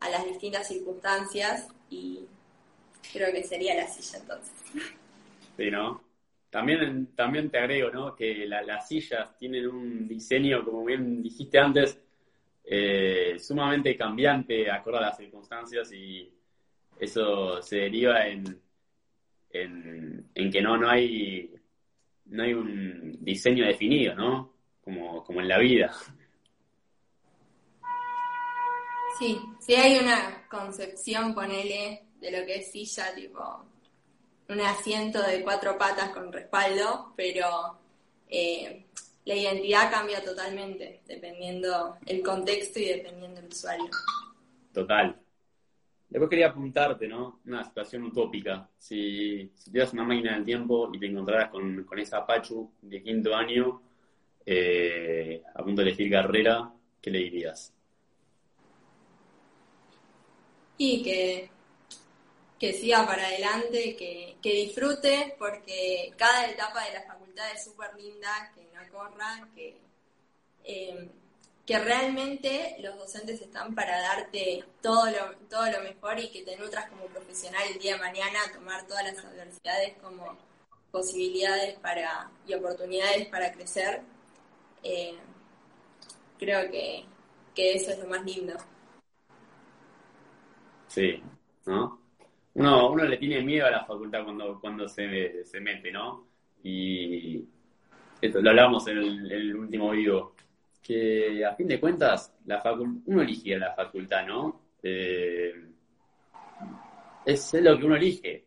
[0.00, 2.26] a las distintas circunstancias y
[3.12, 4.52] creo que sería la silla entonces.
[5.56, 6.05] Sí, ¿no?
[6.56, 8.16] También, también te agrego, ¿no?
[8.16, 12.00] Que las sillas tienen un diseño, como bien dijiste antes,
[12.64, 16.32] eh, sumamente cambiante acorde a las circunstancias y
[16.98, 18.58] eso se deriva en,
[19.50, 21.54] en, que no, no hay
[22.24, 24.54] no hay un diseño definido, ¿no?
[24.82, 25.92] Como, como en la vida.
[29.18, 33.75] Sí, sí hay una concepción, ponele, de lo que es silla, tipo
[34.48, 37.78] un asiento de cuatro patas con respaldo, pero
[38.28, 38.86] eh,
[39.24, 43.90] la identidad cambia totalmente dependiendo el contexto y dependiendo el usuario.
[44.72, 45.20] Total.
[46.08, 47.40] Después quería apuntarte, ¿no?
[47.46, 48.70] Una situación utópica.
[48.78, 53.02] Si, si tuvieras una máquina del tiempo y te encontraras con, con esa Pachu de
[53.02, 53.82] quinto año,
[54.44, 57.74] eh, a punto de elegir carrera, ¿qué le dirías?
[60.78, 61.50] Y que,
[62.58, 67.94] que siga para adelante, que, que disfrute, porque cada etapa de la facultad es súper
[67.94, 69.78] linda, que no corra, que,
[70.64, 71.10] eh,
[71.66, 76.56] que realmente los docentes están para darte todo lo, todo lo mejor y que te
[76.56, 80.38] nutras como profesional el día de mañana, tomar todas las adversidades como
[80.90, 84.00] posibilidades para y oportunidades para crecer.
[84.82, 85.18] Eh,
[86.38, 87.04] creo que,
[87.54, 88.54] que eso es lo más lindo.
[90.88, 91.22] Sí,
[91.66, 92.05] ¿no?
[92.56, 96.26] Uno, uno le tiene miedo a la facultad cuando, cuando se, se mete, ¿no?
[96.62, 97.44] Y
[98.18, 100.32] esto lo hablamos en el, último video,
[100.82, 102.62] que a fin de cuentas la
[103.04, 104.62] uno elige a la facultad, ¿no?
[104.82, 105.52] Eh,
[107.26, 108.46] es, lo que uno elige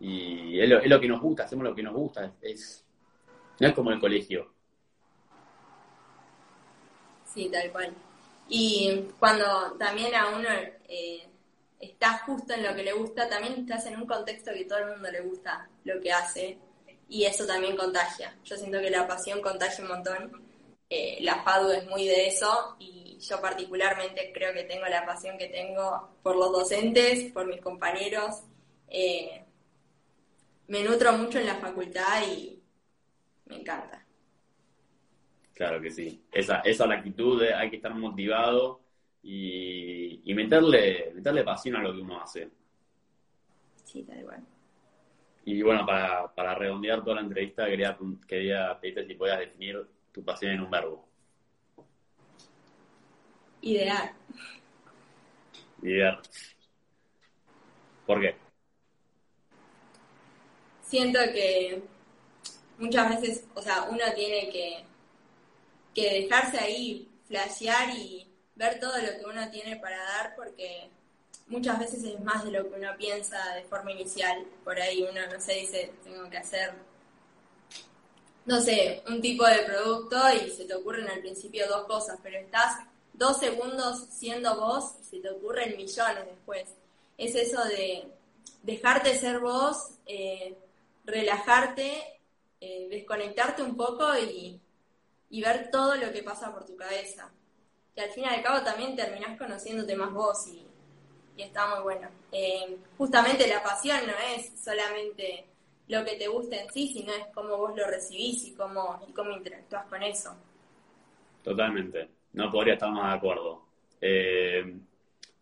[0.00, 2.86] y es lo, que nos gusta, hacemos lo que nos gusta, es,
[3.60, 4.52] no es como el colegio.
[7.24, 7.94] Sí, tal cual.
[8.50, 10.48] Y cuando también a uno
[10.86, 11.28] eh,
[11.80, 14.90] estás justo en lo que le gusta, también estás en un contexto que todo el
[14.90, 16.58] mundo le gusta lo que hace
[17.08, 18.36] y eso también contagia.
[18.44, 20.48] Yo siento que la pasión contagia un montón.
[20.90, 25.36] Eh, la FADU es muy de eso y yo particularmente creo que tengo la pasión
[25.36, 28.42] que tengo por los docentes, por mis compañeros.
[28.88, 29.44] Eh,
[30.68, 32.62] me nutro mucho en la facultad y
[33.46, 34.04] me encanta.
[35.54, 36.24] Claro que sí.
[36.30, 38.80] Esa, esa la actitud, hay que estar motivado
[39.22, 42.48] y, meterle, meterle pasión a lo que uno hace.
[43.84, 44.44] Sí, da igual.
[45.44, 47.96] Y bueno, para, para redondear toda la entrevista, quería,
[48.26, 51.08] quería pedirte si podías definir tu pasión en un verbo.
[53.62, 54.12] Ideal.
[55.82, 56.20] Ideal.
[58.06, 58.36] ¿Por qué?
[60.82, 61.82] Siento que
[62.78, 64.84] muchas veces, o sea, uno tiene que,
[65.94, 68.27] que dejarse ahí, flashear y
[68.58, 70.90] ver todo lo que uno tiene para dar porque
[71.46, 74.44] muchas veces es más de lo que uno piensa de forma inicial.
[74.64, 76.72] Por ahí uno, no sé, dice, tengo que hacer,
[78.44, 82.38] no sé, un tipo de producto y se te ocurren al principio dos cosas, pero
[82.38, 82.80] estás
[83.12, 86.64] dos segundos siendo vos y se te ocurren millones después.
[87.16, 88.08] Es eso de
[88.64, 90.56] dejarte ser vos, eh,
[91.04, 92.20] relajarte,
[92.60, 94.60] eh, desconectarte un poco y,
[95.30, 97.30] y ver todo lo que pasa por tu cabeza
[97.98, 100.64] que al fin y al cabo también terminás conociéndote más vos y,
[101.36, 102.08] está muy bueno.
[102.32, 105.44] Eh, justamente la pasión no es solamente
[105.88, 109.12] lo que te gusta en sí, sino es cómo vos lo recibís y cómo, y
[109.12, 110.36] cómo interactúas con eso.
[111.42, 113.62] Totalmente, no podría estar más de acuerdo.
[114.00, 114.76] Eh,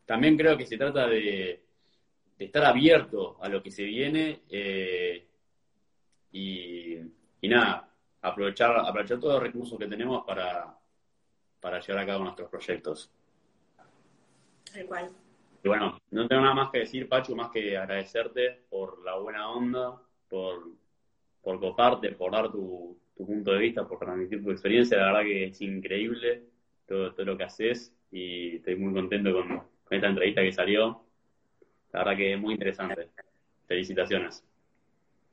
[0.05, 1.63] también creo que se trata de,
[2.39, 5.27] estar abierto a lo que se viene eh,
[6.33, 6.97] y,
[7.41, 7.89] y, nada,
[8.21, 10.76] aprovechar, aprovechar todos los recursos que tenemos para,
[11.61, 13.11] para llevar a cabo nuestros proyectos.
[14.73, 15.11] Tal cual.
[15.63, 19.51] Y bueno, no tengo nada más que decir, Pachu, más que agradecerte por la buena
[19.51, 20.69] onda, por,
[21.43, 24.99] por coparte, por dar tu, tu punto de vista, por transmitir tu experiencia.
[24.99, 26.45] La verdad que es increíble
[26.87, 31.03] todo, todo lo que haces y estoy muy contento con, con esta entrevista que salió.
[31.93, 33.09] La verdad que es muy interesante.
[33.67, 34.45] Felicitaciones.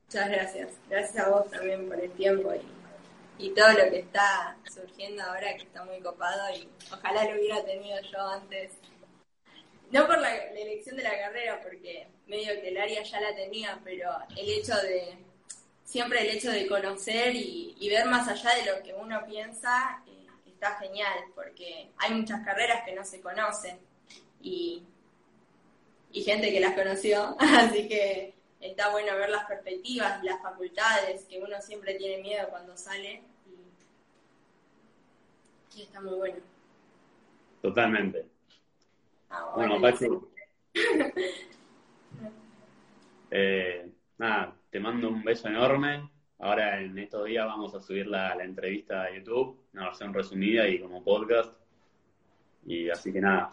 [0.06, 0.80] Muchas gracias.
[0.90, 2.83] Gracias a vos también por el tiempo y,
[3.38, 7.64] y todo lo que está surgiendo ahora, que está muy copado y ojalá lo hubiera
[7.64, 8.72] tenido yo antes.
[9.90, 13.80] No por la, elección de la carrera, porque medio que el área ya la tenía,
[13.84, 15.18] pero el hecho de,
[15.84, 20.26] siempre el hecho de conocer y, ver más allá de lo que uno piensa, eh,
[20.46, 23.78] está genial, porque hay muchas carreras que no se conocen
[24.40, 24.82] y,
[26.12, 28.33] y gente que las conoció, así que
[28.64, 33.22] está bueno ver las perspectivas, las facultades, que uno siempre tiene miedo cuando sale.
[35.76, 36.38] Y, está muy bueno.
[37.60, 38.26] Totalmente.
[39.28, 40.30] Ah, bueno, Pachu.
[43.30, 46.10] eh, nada, te mando un beso enorme.
[46.38, 50.66] Ahora en estos días vamos a subir la, la entrevista a YouTube, una versión resumida
[50.68, 51.52] y como podcast.
[52.64, 53.50] Y así que nada,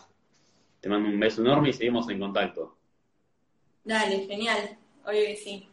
[0.79, 2.77] te mando un beso enorme y seguimos en contacto.
[3.83, 4.77] Dale, genial.
[5.05, 5.69] Que sí.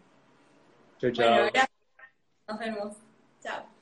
[0.98, 1.28] Chau, chao.
[1.28, 1.70] Bueno, gracias.
[2.48, 2.96] Nos vemos.
[3.40, 3.77] Chao.